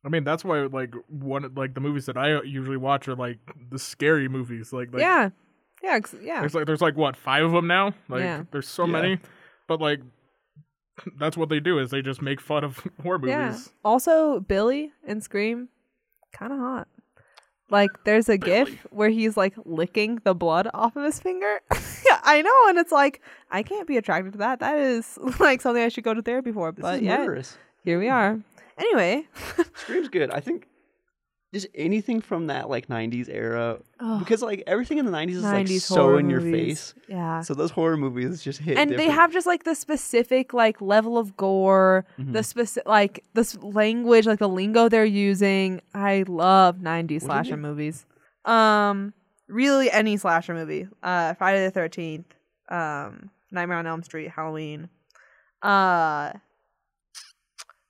I 0.04 0.08
mean, 0.08 0.24
that's 0.24 0.44
why 0.44 0.62
like 0.62 0.94
one 1.08 1.52
like 1.54 1.74
the 1.74 1.80
movies 1.80 2.06
that 2.06 2.16
I 2.16 2.42
usually 2.42 2.76
watch 2.76 3.06
are 3.06 3.14
like 3.14 3.38
the 3.70 3.78
scary 3.78 4.28
movies. 4.28 4.72
Like, 4.72 4.92
like 4.92 5.00
yeah. 5.00 5.30
Yeah. 5.82 6.00
Yeah. 6.20 6.40
There's 6.40 6.54
like 6.54 6.66
there's 6.66 6.82
like 6.82 6.96
what 6.96 7.16
five 7.16 7.44
of 7.44 7.52
them 7.52 7.66
now. 7.68 7.94
Like 8.08 8.22
Yeah. 8.22 8.44
there's 8.50 8.68
so 8.68 8.84
Yeah. 8.86 8.92
many, 8.92 9.18
but 9.68 9.80
like 9.80 10.00
that's 11.18 11.36
what 11.36 11.48
they 11.48 11.60
do 11.60 11.78
is 11.78 11.90
they 11.90 12.02
just 12.02 12.22
make 12.22 12.40
fun 12.40 12.64
of 12.64 12.78
horror 13.02 13.18
movies. 13.18 13.30
Yeah. 13.32 13.46
movies. 13.48 13.70
Also, 13.84 14.40
Billy 14.40 14.92
in 15.06 15.20
Scream, 15.20 15.68
kind 16.32 16.52
of 16.52 16.58
hot. 16.58 16.88
Like, 17.70 17.90
there's 18.04 18.28
a 18.28 18.36
gif 18.36 18.68
where 18.90 19.08
he's 19.08 19.36
like 19.36 19.54
licking 19.64 20.20
the 20.24 20.34
blood 20.34 20.68
off 20.74 20.94
of 20.96 21.04
his 21.04 21.18
finger. 21.18 21.60
yeah, 21.72 22.20
I 22.22 22.42
know, 22.42 22.68
and 22.68 22.76
it's 22.78 22.92
like 22.92 23.22
I 23.50 23.62
can't 23.62 23.86
be 23.88 23.96
attracted 23.96 24.32
to 24.32 24.38
that. 24.38 24.60
That 24.60 24.76
is 24.76 25.18
like 25.40 25.62
something 25.62 25.82
I 25.82 25.88
should 25.88 26.04
go 26.04 26.12
to 26.12 26.20
therapy 26.20 26.52
for. 26.52 26.70
This 26.72 26.82
But 26.82 26.96
is 26.96 27.02
yeah, 27.02 27.18
murderous. 27.18 27.56
here 27.82 27.98
we 27.98 28.08
are. 28.10 28.38
Anyway, 28.76 29.26
Scream's 29.74 30.08
good. 30.08 30.30
I 30.30 30.40
think 30.40 30.66
just 31.52 31.66
anything 31.74 32.20
from 32.20 32.46
that 32.46 32.68
like 32.70 32.88
'90s 32.88 33.28
era, 33.28 33.78
because 34.18 34.40
like 34.42 34.62
everything 34.66 34.98
in 34.98 35.04
the 35.04 35.12
'90s 35.12 35.30
is 35.36 35.42
like 35.42 35.68
so 35.68 36.16
in 36.16 36.30
your 36.30 36.40
movies. 36.40 36.92
face. 36.92 37.02
yeah. 37.08 37.40
So 37.42 37.52
those 37.54 37.70
horror 37.70 37.96
movies 37.96 38.42
just 38.42 38.58
hit. 38.60 38.78
and 38.78 38.90
they 38.90 39.08
have 39.10 39.32
just 39.32 39.46
like 39.46 39.64
the 39.64 39.74
specific 39.74 40.52
like 40.54 40.80
level 40.80 41.18
of 41.18 41.36
gore, 41.36 42.06
Mhm. 42.18 42.32
the 42.32 42.42
specific 42.42 42.88
like 42.88 43.24
this 43.34 43.56
language, 43.62 44.26
like 44.26 44.38
the 44.38 44.48
lingo 44.48 44.88
they're 44.88 45.04
using. 45.04 45.80
I 45.94 46.24
love 46.26 46.76
'90s 46.78 47.06
do 47.06 47.20
slasher 47.20 47.56
movies. 47.58 48.06
Um, 48.44 49.12
really 49.48 49.90
any 49.90 50.16
slasher 50.16 50.54
movie. 50.54 50.88
Uh, 51.02 51.34
Friday 51.34 51.64
the 51.64 51.70
Thirteenth, 51.70 52.32
um, 52.70 53.30
Nightmare 53.50 53.76
on 53.78 53.86
Elm 53.86 54.02
Street, 54.02 54.30
Halloween, 54.30 54.88
uh, 55.60 56.32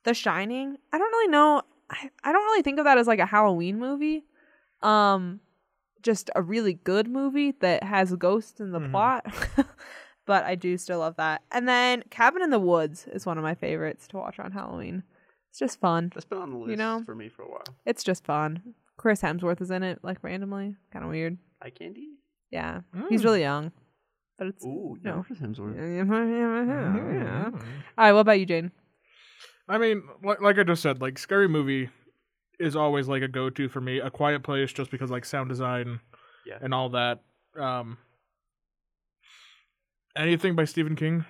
The 0.03 0.13
Shining. 0.13 0.77
I 0.91 0.97
don't 0.97 1.09
really 1.11 1.29
know. 1.29 1.61
I, 1.93 2.09
I 2.23 2.31
don't 2.31 2.43
really 2.43 2.61
think 2.63 2.79
of 2.79 2.85
that 2.85 2.97
as 2.97 3.07
like 3.07 3.19
a 3.19 3.25
Halloween 3.25 3.79
movie. 3.79 4.25
Um, 4.81 5.39
just 6.01 6.29
a 6.35 6.41
really 6.41 6.73
good 6.73 7.07
movie 7.07 7.51
that 7.61 7.83
has 7.83 8.13
ghosts 8.15 8.59
in 8.59 8.71
the 8.71 8.79
Mhm. 8.79 8.91
plot. 8.91 9.25
but 10.25 10.43
I 10.43 10.55
do 10.55 10.77
still 10.77 10.99
love 10.99 11.15
that. 11.17 11.43
And 11.51 11.67
then 11.67 12.03
Cabin 12.09 12.41
in 12.41 12.49
the 12.49 12.59
Woods 12.59 13.07
is 13.07 13.25
one 13.25 13.37
of 13.37 13.43
my 13.43 13.55
favorites 13.55 14.07
to 14.09 14.17
watch 14.17 14.39
on 14.39 14.51
Halloween. 14.51 15.03
It's 15.49 15.59
just 15.59 15.79
fun. 15.79 16.11
That's 16.13 16.25
been 16.25 16.39
on 16.39 16.49
the 16.51 16.57
list 16.57 16.71
you 16.71 16.77
know? 16.77 17.03
for 17.05 17.13
me 17.15 17.29
for 17.29 17.43
a 17.43 17.47
while. 17.49 17.63
It's 17.85 18.03
just 18.03 18.25
fun. 18.25 18.73
Chris 18.97 19.21
Hemsworth 19.21 19.61
is 19.61 19.71
in 19.71 19.83
it, 19.83 19.99
like 20.03 20.17
randomly. 20.23 20.75
Kind 20.91 21.05
of 21.05 21.11
weird. 21.11 21.37
Eye 21.61 21.69
candy. 21.69 22.09
Yeah. 22.51 22.81
He's 23.09 23.21
Mm. 23.21 23.25
really 23.25 23.41
young. 23.41 23.71
But 24.37 24.47
it's. 24.47 24.65
Ooh, 24.65 24.97
yeah. 25.03 25.11
No. 25.17 25.23
Chris 25.23 25.39
Hemsworth. 25.39 25.75
yeah. 25.77 27.49
All 27.53 27.59
right, 27.97 28.11
what 28.13 28.19
about 28.21 28.39
you, 28.39 28.45
Jane? 28.45 28.71
I 29.69 29.77
mean, 29.77 30.03
like, 30.23 30.41
like 30.41 30.59
I 30.59 30.63
just 30.63 30.81
said, 30.81 31.01
like 31.01 31.17
scary 31.17 31.47
movie 31.47 31.89
is 32.59 32.75
always 32.75 33.07
like 33.07 33.21
a 33.23 33.27
go-to 33.27 33.69
for 33.69 33.81
me. 33.81 33.99
A 33.99 34.09
Quiet 34.09 34.43
Place, 34.43 34.71
just 34.73 34.91
because 34.91 35.09
like 35.09 35.25
sound 35.25 35.49
design 35.49 35.99
Yeah. 36.45 36.57
and 36.61 36.73
all 36.73 36.89
that. 36.89 37.21
Um, 37.57 37.97
anything 40.15 40.55
by 40.55 40.65
Stephen 40.65 40.95
King? 40.95 41.25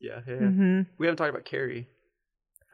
Yeah, 0.00 0.20
yeah. 0.26 0.34
hmm 0.36 0.82
We 0.98 1.06
haven't 1.06 1.16
talked 1.16 1.30
about 1.30 1.44
Carrie. 1.44 1.88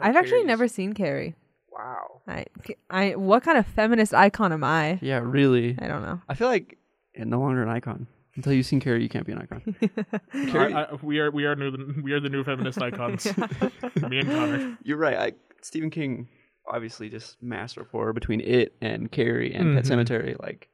I've 0.01 0.17
actually 0.17 0.45
never 0.45 0.67
seen 0.69 0.93
Carrie. 0.93 1.35
Wow. 1.73 2.23
I, 2.27 2.47
I, 2.91 3.11
what 3.17 3.43
kind 3.43 3.59
of 3.59 3.67
feminist 3.67 4.13
icon 4.13 4.53
am 4.53 4.65
I? 4.65 4.99
Yeah, 5.03 5.21
really. 5.23 5.77
I 5.81 5.87
don't 5.87 6.03
know. 6.03 6.21
I 6.29 6.35
feel 6.35 6.49
like 6.49 6.79
you're 7.15 7.27
no 7.27 7.41
longer 7.41 7.63
an 7.63 7.69
icon. 7.69 8.07
Until 8.37 8.53
you've 8.53 8.67
seen 8.67 8.81
Carrie, 8.81 9.03
you 9.03 9.09
can't 9.09 9.27
be 9.27 9.33
an 9.33 9.39
icon. 9.39 9.77
I, 10.33 10.47
Carrie, 10.51 10.75
I, 10.75 10.93
we 11.03 11.19
are 11.21 11.31
we 11.31 11.45
are 11.45 11.55
new 11.55 11.95
we 12.03 12.13
are 12.13 12.21
the 12.21 12.29
new 12.29 12.43
feminist 12.43 12.83
icons. 12.83 13.27
me 14.09 14.19
and 14.19 14.29
Connor. 14.29 14.79
you're 14.83 14.97
right. 14.99 15.17
I, 15.17 15.33
Stephen 15.63 15.91
King, 15.91 16.29
obviously, 16.69 17.09
just 17.09 17.41
master 17.43 17.81
of 17.83 17.89
horror 17.91 18.13
between 18.13 18.41
it 18.41 18.75
and 18.81 19.11
Carrie 19.11 19.55
and 19.55 19.75
Pet 19.77 19.85
Mhm. 19.85 19.89
Cemetery. 19.89 20.37
Like, 20.41 20.69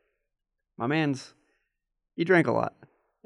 my 0.79 0.87
man's, 0.87 1.35
he 2.17 2.25
drank 2.25 2.47
a 2.47 2.53
lot, 2.53 2.75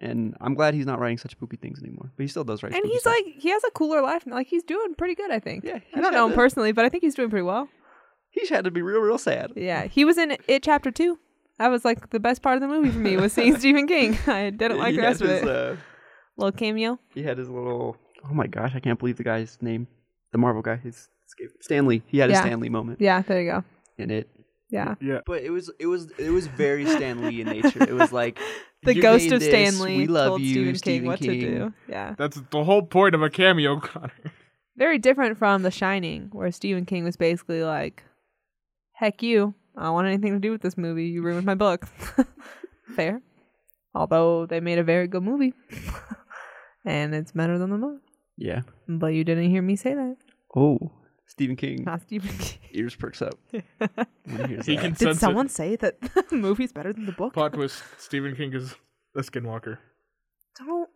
and 0.01 0.37
I'm 0.41 0.55
glad 0.55 0.75
he's 0.75 0.87
not 0.87 0.99
writing 0.99 1.19
such 1.19 1.31
spooky 1.33 1.57
things 1.57 1.81
anymore. 1.81 2.11
But 2.17 2.23
he 2.25 2.29
still 2.29 2.45
does 2.45 2.63
write. 2.63 2.73
and 2.73 2.79
spooky 2.81 2.93
he's 2.93 3.01
stuff. 3.03 3.15
like, 3.15 3.35
he 3.39 3.51
has 3.51 3.63
a 3.65 3.71
cooler 3.71 4.03
life. 4.03 4.25
Like 4.27 4.49
he's 4.49 4.65
doing 4.65 4.95
pretty 4.97 5.15
good, 5.15 5.31
I 5.31 5.39
think. 5.39 5.63
Yeah, 5.65 5.77
I 5.77 5.83
he's 5.95 6.03
don't 6.03 6.13
know 6.13 6.25
him 6.27 6.33
to- 6.33 6.37
personally, 6.37 6.73
but 6.73 6.85
I 6.85 6.89
think 6.89 7.05
he's 7.05 7.15
doing 7.15 7.31
pretty 7.31 7.45
well. 7.45 7.69
he's 8.31 8.49
had 8.49 8.65
to 8.65 8.73
be 8.73 8.83
real, 8.83 8.99
real 9.01 9.17
sad. 9.19 9.53
Yeah, 9.55 9.85
he 9.87 10.05
was 10.05 10.19
in 10.19 10.37
It 10.49 10.65
Chapter 10.65 10.91
Two. 10.91 11.21
That 11.59 11.69
was 11.69 11.85
like 11.85 12.11
the 12.11 12.21
best 12.21 12.43
part 12.43 12.57
of 12.57 12.61
the 12.63 12.69
movie 12.69 12.91
for 12.91 12.99
me 12.99 13.17
was 13.17 13.33
seeing 13.33 13.57
Stephen 13.59 13.87
King. 13.87 14.19
I 14.27 14.51
didn't 14.51 14.79
like 14.79 14.91
he 14.93 14.97
the 14.97 15.03
had 15.03 15.09
rest 15.09 15.21
of 15.23 15.29
his, 15.29 15.43
it. 15.43 15.49
Uh, 15.49 15.77
Little 16.37 16.53
cameo. 16.53 16.99
he 17.15 17.23
had 17.23 17.39
his 17.39 17.49
little. 17.49 17.97
Oh 18.29 18.35
my 18.35 18.47
gosh, 18.47 18.73
I 18.75 18.81
can't 18.81 18.99
believe 18.99 19.17
the 19.19 19.25
guy's 19.25 19.59
name. 19.61 19.87
The 20.33 20.39
Marvel 20.39 20.63
guy. 20.63 20.77
His 20.77 21.09
Stan 21.61 21.87
Lee. 21.87 22.03
He 22.07 22.19
had 22.19 22.31
Yeah. 22.31 22.41
a 22.41 22.43
Stan 22.47 22.61
Lee 22.61 22.69
moment 22.69 23.01
Yeah, 23.01 23.23
there 23.23 23.41
you 23.43 23.51
go. 23.51 23.65
in 23.99 24.11
it. 24.11 24.29
Yeah. 24.71 24.97
Yeah. 25.01 25.21
But 25.27 25.43
it 25.43 25.51
was 25.51 25.71
it 25.79 25.87
was 25.87 26.11
it 26.19 26.31
was 26.31 26.47
very 26.49 26.87
Stan 26.87 27.23
Lee 27.25 27.41
in 27.43 27.47
nature. 27.49 27.83
It 27.85 27.95
was 27.95 28.13
like 28.13 28.39
The 28.83 28.95
ghost 28.95 29.31
of 29.33 29.41
this, 29.41 29.49
Stan 29.49 29.79
Lee 29.81 29.97
We 29.99 30.07
love 30.09 30.27
told 30.29 30.41
you, 30.43 30.53
Stephen 30.53 30.67
King 30.73 30.77
Stephen 30.77 31.07
what 31.07 31.21
to 31.21 31.27
do. 31.41 31.73
Yeah. 31.89 32.15
That's 32.19 32.41
the 32.51 32.65
whole 32.65 32.83
point 32.83 33.15
of 33.15 33.23
a 33.23 33.31
cameo, 33.31 33.79
Connor. 33.81 34.11
Very 34.77 34.99
different 34.99 35.39
from 35.39 35.63
The 35.63 35.71
Shining, 35.71 36.29
where 36.33 36.51
Stephen 36.51 36.85
King 36.85 37.05
was 37.05 37.17
basically 37.17 37.63
like, 37.63 38.03
heck 38.95 39.23
you. 39.23 39.55
I 39.77 39.85
don't 39.85 39.95
want 39.95 40.07
anything 40.09 40.33
to 40.33 40.39
do 40.39 40.51
with 40.53 40.63
this 40.63 40.77
movie. 40.79 41.07
You 41.07 41.23
ruined 41.23 41.47
my 41.47 41.55
book. 41.55 41.87
Fair. 42.97 43.21
Although 43.95 44.47
they 44.47 44.61
made 44.61 44.79
a 44.79 44.85
very 44.85 45.07
good 45.09 45.23
movie. 45.23 45.55
and 46.85 47.15
it's 47.15 47.33
better 47.33 47.59
than 47.59 47.71
the 47.71 47.79
book. 47.79 48.01
Yeah. 48.37 48.63
But 48.89 49.09
you 49.15 49.25
didn't 49.25 49.51
hear 49.51 49.63
me 49.63 49.77
say 49.77 49.95
that. 49.95 50.17
Oh, 50.57 50.93
Stephen 51.27 51.57
King. 51.57 51.85
Not 51.85 52.03
Stephen 52.03 52.37
King. 52.39 52.59
Ears 52.73 52.95
perks 52.97 53.23
up. 53.23 53.35
when 53.51 53.63
he 54.27 54.47
hears 54.47 54.67
He 54.67 54.77
that. 54.77 54.83
can 54.83 54.91
Did 54.91 54.99
sense 54.99 55.21
someone 55.21 55.49
say 55.49 55.77
that 55.77 56.01
the 56.01 56.37
movie's 56.37 56.73
better 56.73 56.93
than 56.93 57.07
the 57.07 57.13
book? 57.13 57.35
Plot 57.35 57.53
twist: 57.55 57.83
Stephen 57.99 58.35
King 58.37 58.53
is 58.53 58.75
a 59.17 59.21
skinwalker. 59.23 59.79
Don't. 60.59 60.89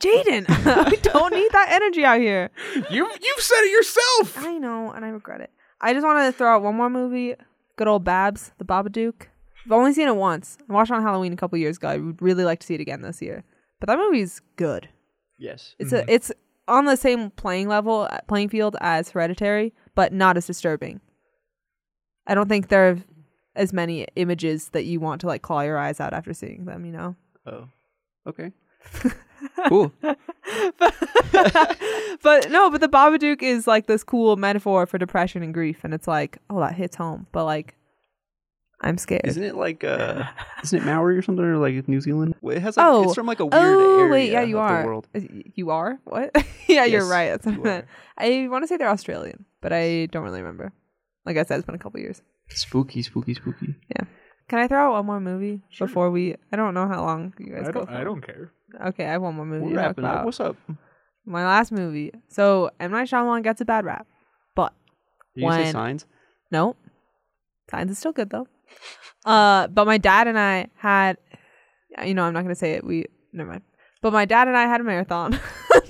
Jaden, 0.00 0.46
I 0.48 0.96
don't 1.02 1.32
need 1.32 1.52
that 1.52 1.68
energy 1.70 2.04
out 2.04 2.18
here. 2.20 2.50
You 2.90 3.06
you've 3.22 3.40
said 3.40 3.60
it 3.62 3.70
yourself. 3.70 4.38
I 4.44 4.58
know, 4.58 4.90
and 4.90 5.04
I 5.04 5.08
regret 5.08 5.40
it. 5.40 5.50
I 5.80 5.94
just 5.94 6.04
wanted 6.04 6.26
to 6.26 6.32
throw 6.32 6.54
out 6.56 6.62
one 6.62 6.74
more 6.76 6.90
movie. 6.90 7.34
Good 7.76 7.88
old 7.88 8.04
Babs, 8.04 8.52
The 8.58 8.64
Babadook. 8.64 9.28
I've 9.64 9.72
only 9.72 9.92
seen 9.92 10.08
it 10.08 10.16
once. 10.16 10.58
I 10.68 10.72
watched 10.72 10.90
it 10.90 10.94
on 10.94 11.02
Halloween 11.02 11.32
a 11.32 11.36
couple 11.36 11.58
years 11.58 11.76
ago. 11.76 11.88
I 11.88 11.96
would 11.98 12.20
really 12.20 12.44
like 12.44 12.60
to 12.60 12.66
see 12.66 12.74
it 12.74 12.80
again 12.80 13.02
this 13.02 13.20
year. 13.22 13.44
But 13.78 13.88
that 13.88 13.98
movie's 13.98 14.40
good. 14.56 14.88
Yes. 15.38 15.74
It's 15.78 15.92
a 15.92 16.04
it's 16.12 16.30
on 16.68 16.84
the 16.84 16.96
same 16.96 17.30
playing 17.30 17.68
level, 17.68 18.08
uh, 18.10 18.18
playing 18.28 18.50
field 18.50 18.76
as 18.80 19.10
Hereditary, 19.10 19.72
but 19.94 20.12
not 20.12 20.36
as 20.36 20.46
disturbing. 20.46 21.00
I 22.26 22.34
don't 22.34 22.48
think 22.48 22.68
there 22.68 22.90
are 22.90 22.98
as 23.56 23.72
many 23.72 24.06
images 24.16 24.68
that 24.70 24.84
you 24.84 25.00
want 25.00 25.20
to 25.22 25.26
like 25.26 25.42
claw 25.42 25.62
your 25.62 25.78
eyes 25.78 25.98
out 25.98 26.12
after 26.12 26.34
seeing 26.34 26.66
them. 26.66 26.84
You 26.84 26.92
know. 26.92 27.16
Oh. 27.46 27.68
Okay. 28.26 28.52
Cool. 29.68 29.92
but, 30.02 30.94
but 32.22 32.50
no, 32.50 32.70
but 32.70 32.80
the 32.80 32.88
Babadook 32.88 33.42
is 33.42 33.66
like 33.66 33.86
this 33.86 34.02
cool 34.04 34.36
metaphor 34.36 34.86
for 34.86 34.98
depression 34.98 35.42
and 35.42 35.54
grief, 35.54 35.80
and 35.84 35.94
it's 35.94 36.08
like, 36.08 36.38
oh, 36.48 36.60
that 36.60 36.74
hits 36.74 36.96
home. 36.96 37.26
But 37.32 37.44
like, 37.44 37.76
I'm 38.80 38.96
scared. 38.98 39.22
Isn't 39.24 39.42
it 39.42 39.54
like 39.54 39.84
uh 39.84 40.24
isn't 40.62 40.80
it 40.82 40.84
Maori 40.84 41.16
or 41.18 41.22
something 41.22 41.44
or 41.44 41.58
like 41.58 41.86
New 41.88 42.00
Zealand? 42.00 42.34
Well, 42.40 42.56
It 42.56 42.62
has 42.62 42.76
like 42.76 42.86
Oh. 42.86 43.04
it's 43.04 43.14
from 43.14 43.26
like 43.26 43.40
a 43.40 43.46
weird 43.46 43.54
oh 43.62 43.98
area 44.00 44.10
wait, 44.12 44.30
yeah, 44.32 44.40
of 44.42 44.48
you 44.48 44.54
the 44.56 44.60
are. 44.62 44.86
world. 44.86 45.06
You 45.54 45.70
are 45.70 45.98
what? 46.04 46.34
yeah, 46.66 46.84
you're 46.86 47.06
right. 47.06 47.38
I 47.46 47.50
you 47.50 47.62
meant. 47.62 47.84
I 48.16 48.48
want 48.50 48.62
to 48.64 48.68
say 48.68 48.76
they're 48.78 48.88
Australian, 48.88 49.44
but 49.60 49.72
I 49.72 50.06
don't 50.06 50.24
really 50.24 50.40
remember. 50.40 50.72
Like 51.26 51.36
I 51.36 51.42
said, 51.44 51.58
it's 51.58 51.66
been 51.66 51.74
a 51.74 51.78
couple 51.78 52.00
years. 52.00 52.22
Spooky, 52.48 53.02
spooky, 53.02 53.34
spooky. 53.34 53.74
Yeah. 53.94 54.04
Can 54.48 54.58
I 54.58 54.66
throw 54.66 54.88
out 54.88 54.92
one 54.94 55.06
more 55.06 55.20
movie 55.20 55.60
before 55.78 56.10
we? 56.10 56.34
I 56.50 56.56
don't 56.56 56.74
know 56.74 56.88
how 56.88 57.04
long 57.04 57.32
you 57.38 57.54
guys 57.54 57.68
I 57.68 57.72
go. 57.72 57.84
don't, 57.84 57.90
I 57.94 58.02
don't 58.02 58.20
care. 58.20 58.50
Okay, 58.88 59.04
I 59.06 59.12
have 59.12 59.22
one 59.22 59.34
more 59.34 59.46
movie. 59.46 59.66
We're 59.66 59.70
to 59.70 59.76
talk 59.76 59.84
wrapping 59.86 60.04
up. 60.04 60.24
What's 60.24 60.40
up? 60.40 60.56
My 61.26 61.44
last 61.44 61.72
movie. 61.72 62.12
So 62.28 62.70
M 62.80 62.90
Night 62.90 63.08
Shyamalan 63.08 63.42
gets 63.42 63.60
a 63.60 63.64
bad 63.64 63.84
rap, 63.84 64.06
but 64.56 64.72
Did 65.34 65.42
you 65.44 65.50
say 65.52 65.62
When- 65.64 65.72
signs? 65.72 66.06
no, 66.50 66.76
Signs 67.70 67.90
is 67.90 67.98
still 67.98 68.12
good 68.12 68.30
though. 68.30 68.48
Uh, 69.24 69.66
but 69.68 69.86
my 69.86 69.98
dad 69.98 70.26
and 70.26 70.38
I 70.38 70.68
had, 70.76 71.18
you 72.04 72.14
know, 72.14 72.24
I'm 72.24 72.32
not 72.32 72.42
gonna 72.42 72.54
say 72.54 72.72
it. 72.72 72.84
We 72.84 73.04
never 73.32 73.50
mind. 73.50 73.62
But 74.02 74.12
my 74.14 74.24
dad 74.24 74.48
and 74.48 74.56
I 74.56 74.62
had 74.62 74.80
a 74.80 74.84
marathon 74.84 75.32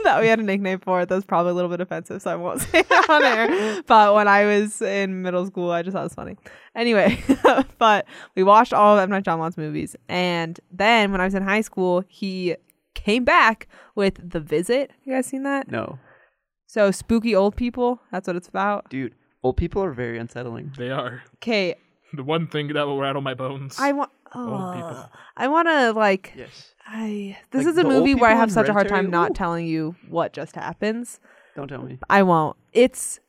that 0.05 0.21
we 0.21 0.27
had 0.27 0.41
a 0.41 0.43
nickname 0.43 0.81
for. 0.81 1.03
it. 1.03 1.09
That's 1.09 1.25
probably 1.25 1.53
a 1.53 1.55
little 1.55 1.71
bit 1.71 1.81
offensive, 1.81 2.21
so 2.21 2.31
I 2.33 2.35
won't 2.35 2.61
say 2.63 2.81
it 2.81 3.09
on 3.11 3.23
air. 3.23 3.83
But 3.87 4.15
when 4.17 4.27
I 4.27 4.45
was 4.47 4.83
in 4.83 5.23
middle 5.23 5.47
school, 5.47 5.71
I 5.71 5.83
just 5.83 5.95
thought 5.95 6.01
it 6.01 6.05
was 6.05 6.15
funny. 6.15 6.37
Anyway, 6.75 7.23
but 7.79 8.07
we 8.35 8.43
watched 8.43 8.73
all 8.73 8.97
of 8.99 9.03
M 9.03 9.11
Night 9.11 9.25
Shyamalan's 9.25 9.57
movies, 9.57 9.95
and 10.09 10.59
then 10.73 11.13
when 11.13 11.21
I 11.21 11.25
was 11.25 11.35
in 11.35 11.43
high 11.45 11.61
school, 11.61 12.03
he 12.09 12.57
came 12.95 13.25
back 13.25 13.69
with 13.95 14.31
The 14.31 14.41
Visit. 14.41 14.93
You 15.05 15.15
guys 15.15 15.27
seen 15.27 15.43
that? 15.45 15.71
No. 15.71 15.99
So 16.67 16.91
spooky 16.91 17.35
old 17.35 17.57
people. 17.57 18.01
That's 18.13 18.27
what 18.27 18.37
it's 18.37 18.49
about. 18.49 18.91
Dude, 18.91 19.15
old 19.43 19.57
people 19.57 19.83
are 19.83 19.93
very 19.93 20.19
unsettling. 20.19 20.73
They 20.77 20.91
are 20.91 21.23
Okay, 21.37 21.75
the 22.13 22.23
one 22.23 22.47
thing 22.47 22.69
that 22.69 22.87
will 22.87 23.01
rattle 23.01 23.23
my 23.23 23.35
bones. 23.35 23.77
I 23.79 23.93
want. 23.93 24.11
Old 24.33 24.49
oh, 24.49 24.73
people. 24.75 24.91
Oh, 24.93 25.09
I 25.37 25.49
want 25.49 25.67
to 25.69 25.93
like. 25.93 26.33
Yes. 26.37 26.75
I 26.87 27.37
this 27.51 27.65
Like 27.65 27.73
is 27.73 27.79
a 27.79 27.85
movie 27.85 28.15
where 28.15 28.31
I 28.31 28.35
have 28.35 28.53
such 28.53 28.69
a 28.69 28.73
hard 28.73 28.89
time 28.89 29.11
not 29.11 29.33
Ooh. 29.33 29.35
telling 29.35 29.67
you 29.67 29.97
what 30.09 30.33
just 30.33 30.55
happens. 30.55 31.21
Don't 31.57 31.69
tell 31.69 31.83
me. 31.83 31.99
I 32.09 32.23
won't. 32.23 32.57
It's 32.73 33.21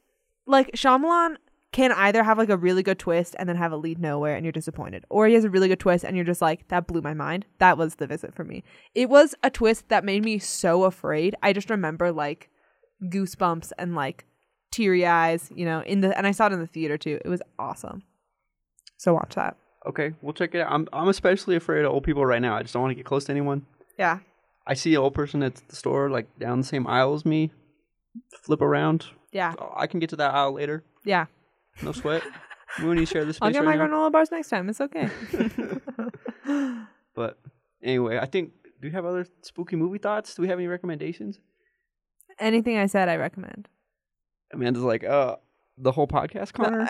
like 0.46 0.72
Shyamalan 0.74 1.38
can 1.72 1.92
either 1.94 2.24
have 2.24 2.38
like 2.38 2.50
a 2.50 2.58
really 2.58 2.84
good 2.84 3.00
twist 3.00 3.36
and 3.40 3.48
then 3.48 3.56
have 3.56 3.72
a 3.72 3.78
lead 3.78 3.98
nowhere 3.98 4.36
and 4.36 4.46
you're 4.46 4.52
disappointed, 4.52 5.06
or 5.10 5.28
he 5.28 5.34
has 5.34 5.46
a 5.46 5.50
really 5.50 5.68
good 5.68 5.80
twist 5.80 6.04
and 6.04 6.16
you're 6.16 6.26
just 6.26 6.42
like 6.42 6.68
that 6.68 6.88
blew 6.88 7.02
my 7.02 7.14
mind. 7.14 7.46
That 7.60 7.78
was 7.78 7.96
the 7.96 8.08
visit 8.08 8.36
for 8.36 8.44
me. 8.44 8.64
It 8.94 9.10
was 9.10 9.36
a 9.44 9.50
twist 9.50 9.88
that 9.90 10.04
made 10.04 10.26
me 10.26 10.38
so 10.40 10.84
afraid. 10.84 11.36
I 11.42 11.54
just 11.54 11.70
remember 11.70 12.12
like 12.12 12.50
goosebumps 13.04 13.72
and 13.78 13.96
like 13.96 14.26
teary 14.72 15.06
eyes, 15.06 15.50
you 15.56 15.66
know, 15.66 15.82
in 15.82 16.02
the 16.02 16.18
and 16.18 16.28
I 16.28 16.32
saw 16.32 16.48
it 16.48 16.54
in 16.54 16.60
the 16.60 16.68
theater 16.68 16.98
too. 16.98 17.20
It 17.24 17.30
was 17.30 17.42
awesome. 17.58 18.04
So 18.98 19.14
watch 19.14 19.36
that. 19.36 19.56
Okay, 19.88 20.14
we'll 20.22 20.34
check 20.34 20.54
it 20.54 20.62
out. 20.62 20.72
I'm 20.72 20.88
I'm 20.92 21.08
especially 21.08 21.56
afraid 21.56 21.86
of 21.86 21.92
old 21.92 22.04
people 22.04 22.26
right 22.26 22.42
now. 22.42 22.56
I 22.56 22.64
just 22.64 22.74
don't 22.74 22.84
want 22.84 22.92
to 22.92 22.96
get 22.96 23.06
close 23.06 23.26
to 23.26 23.32
anyone. 23.32 23.66
Yeah. 23.98 24.20
I 24.68 24.74
see 24.76 24.94
an 24.94 25.02
old 25.02 25.14
person 25.14 25.42
at 25.42 25.56
the 25.56 25.76
store, 25.76 26.10
like 26.10 26.28
down 26.38 26.60
the 26.60 26.66
same 26.66 26.86
aisle 26.86 27.14
as 27.14 27.26
me. 27.26 27.52
Flip 28.44 28.62
around. 28.62 29.06
Yeah. 29.32 29.56
I 29.76 29.88
can 29.88 30.00
get 30.00 30.10
to 30.10 30.16
that 30.18 30.34
aisle 30.34 30.54
later. 30.54 30.84
Yeah. 31.06 31.26
No 31.82 31.92
sweat. 31.92 32.24
we 32.80 32.86
won't 32.86 33.00
need 33.00 33.08
to 33.08 33.12
share 33.14 33.26
this 33.26 33.38
I'll 33.42 33.50
space 33.50 33.58
get 33.60 33.66
my 33.66 33.76
now. 33.76 33.88
granola 33.88 34.12
bars 34.12 34.32
next 34.32 34.50
time. 34.50 34.70
It's 34.70 34.82
okay. 34.82 35.10
But 37.16 37.38
anyway, 37.84 38.18
I 38.18 38.26
think. 38.26 38.52
Do 38.82 38.88
we 38.88 38.92
have 38.94 39.06
other 39.06 39.28
spooky 39.44 39.76
movie 39.76 40.00
thoughts? 40.00 40.34
Do 40.34 40.42
we 40.42 40.48
have 40.48 40.58
any 40.58 40.68
recommendations? 40.68 41.40
Anything 42.40 42.78
I 42.78 42.88
said, 42.88 43.10
I 43.10 43.16
recommend. 43.18 43.68
Amanda's 44.52 44.82
like, 44.82 45.04
uh, 45.04 45.36
the 45.78 45.92
whole 45.92 46.08
podcast, 46.08 46.54
Connor. 46.54 46.88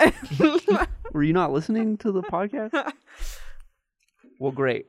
Were 1.12 1.24
you 1.24 1.34
not 1.34 1.52
listening 1.52 1.98
to 1.98 2.12
the 2.14 2.22
podcast? 2.22 2.72
well, 4.40 4.54
great. 4.54 4.86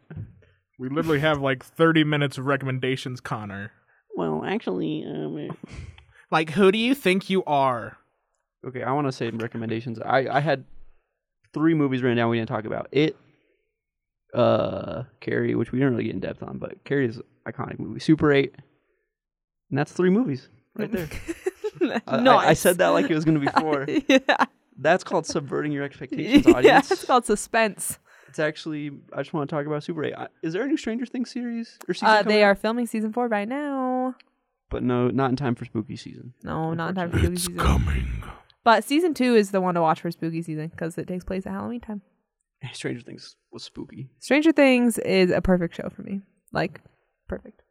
we 0.78 0.88
literally 0.90 1.18
have 1.18 1.40
like 1.40 1.64
30 1.64 2.05
minutes 2.05 2.38
of 2.38 2.46
recommendations, 2.46 3.20
Connor. 3.20 3.72
Well, 4.14 4.44
actually, 4.44 5.05
um, 5.05 5.48
Like, 6.31 6.50
who 6.50 6.70
do 6.70 6.78
you 6.78 6.94
think 6.94 7.28
you 7.31 7.42
are? 7.46 7.96
Okay, 8.66 8.83
I 8.83 8.92
want 8.92 9.07
to 9.09 9.12
say 9.12 9.31
recommendations. 9.31 9.98
I 10.01 10.27
I 10.29 10.40
had 10.40 10.64
three 11.55 11.75
movies 11.75 12.03
written 12.03 12.16
down 12.16 12.31
we 12.31 12.38
didn't 12.38 12.48
talk 12.48 12.64
about. 12.64 12.88
It, 12.92 13.16
uh, 14.35 15.05
Carrie, 15.20 15.55
which 15.55 15.72
we 15.72 15.79
didn't 15.79 15.92
really 15.92 16.05
get 16.05 16.14
in 16.14 16.20
depth 16.20 16.42
on, 16.42 16.59
but 16.59 16.83
Carrie 16.85 17.07
is 17.07 17.16
an 17.18 17.22
iconic 17.46 17.79
movie. 17.79 18.01
Super 18.01 18.33
Eight, 18.33 18.55
and 19.70 19.79
that's 19.79 19.92
three 19.92 20.11
movies 20.11 20.48
right 20.77 20.90
there. 20.90 21.09
I- 21.83 22.01
I, 22.07 22.37
I 22.51 22.53
said 22.55 22.79
that 22.79 22.88
like 22.88 23.11
it 23.11 23.14
was 23.14 23.25
gonna 23.25 23.40
be 23.40 23.46
four. 23.61 23.87
yeah. 24.09 24.44
That's 24.79 25.05
called 25.05 25.27
subverting 25.27 25.70
your 25.72 25.85
expectations, 25.85 26.46
audience. 26.46 26.64
yeah, 26.64 26.79
it's 26.94 27.05
called 27.05 27.27
suspense. 27.27 27.98
It's 28.29 28.38
actually 28.38 28.90
I 29.12 29.18
just 29.18 29.35
want 29.35 29.51
to 29.51 29.55
talk 29.55 29.66
about 29.66 29.85
Super 29.85 30.05
8. 30.05 30.14
Is 30.42 30.55
there 30.55 30.62
a 30.62 30.66
new 30.66 30.77
Stranger 30.79 31.05
Things 31.05 31.31
series 31.31 31.79
or 31.88 31.92
season? 31.94 32.09
Uh, 32.09 32.22
they 32.22 32.42
out? 32.42 32.46
are 32.48 32.55
filming 32.55 32.87
season 32.87 33.12
four 33.12 33.29
right 33.29 33.46
now. 33.48 34.14
but 34.70 34.83
no, 34.83 35.09
not 35.09 35.29
in 35.31 35.37
time 35.37 35.55
for 35.55 35.66
spooky 35.66 35.96
season. 35.96 36.33
No, 36.42 36.72
not 36.72 36.90
in 36.90 36.94
time 36.94 37.11
for 37.11 37.18
spooky 37.18 37.37
season. 37.37 37.55
It's 37.55 37.62
coming. 37.62 38.07
But 38.64 38.85
season 38.85 39.14
two 39.14 39.35
is 39.35 39.51
the 39.51 39.61
one 39.61 39.75
to 39.75 39.81
watch 39.83 40.01
for 40.01 40.11
spooky 40.11 40.42
season 40.42 40.68
because 40.68 40.96
it 40.98 41.09
takes 41.09 41.25
place 41.25 41.46
at 41.46 41.53
Halloween 41.53 41.81
time. 41.81 42.03
Stranger 42.72 43.03
Things 43.03 43.37
was 43.53 43.64
spooky. 43.64 44.09
Stranger 44.20 44.53
Things 44.53 44.98
is 44.98 45.31
a 45.31 45.40
perfect 45.40 45.75
show 45.75 45.90
for 45.94 46.03
me. 46.03 46.20
Like, 46.53 46.81
perfect. 47.29 47.62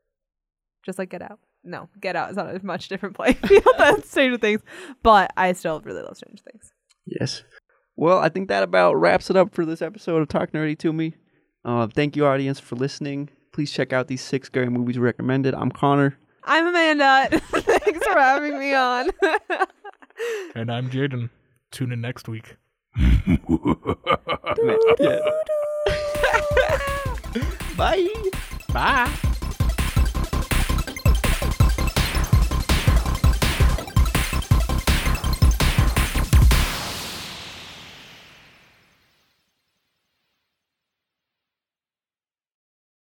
Just 0.86 1.00
like 1.00 1.10
Get 1.10 1.22
Out. 1.22 1.40
No, 1.64 1.90
Get 2.02 2.16
Out 2.16 2.32
is 2.32 2.38
on 2.38 2.54
a 2.56 2.64
much 2.66 2.90
different 2.90 3.16
playfield 3.16 3.64
than 3.78 4.04
Stranger 4.04 4.38
Things, 4.38 4.62
but 5.04 5.32
I 5.38 5.54
still 5.54 5.80
really 5.82 6.02
love 6.02 6.18
Stranger 6.18 6.44
Things. 6.52 6.74
Yes. 7.06 7.44
Well, 7.96 8.18
I 8.18 8.30
think 8.30 8.50
that 8.50 8.64
about 8.64 8.96
wraps 8.96 9.30
it 9.30 9.36
up 9.36 9.54
for 9.54 9.66
this 9.66 9.82
episode 9.82 10.22
of 10.22 10.28
Talk 10.28 10.52
Nerdy 10.52 10.78
to 10.80 10.92
Me. 10.92 11.14
Uh, 11.64 11.88
thank 11.88 12.16
you, 12.16 12.26
audience, 12.26 12.60
for 12.60 12.76
listening. 12.76 13.30
Please 13.54 13.72
check 13.72 13.94
out 13.94 14.08
these 14.08 14.22
six 14.22 14.48
scary 14.48 14.70
movies 14.70 14.98
recommended. 14.98 15.54
I'm 15.54 15.72
Connor. 15.72 16.18
I'm 16.44 16.68
Amanda. 16.68 17.40
Thanks 17.52 18.08
for 18.08 18.18
having 18.20 18.58
me 18.58 18.74
on. 18.74 19.10
And 20.56 20.72
I'm 20.72 20.90
Jaden. 20.90 21.30
Tune 21.72 21.92
in 21.92 22.02
next 22.02 22.28
week. 22.28 22.58
Bye. 27.78 28.10
Bye. 28.74 29.12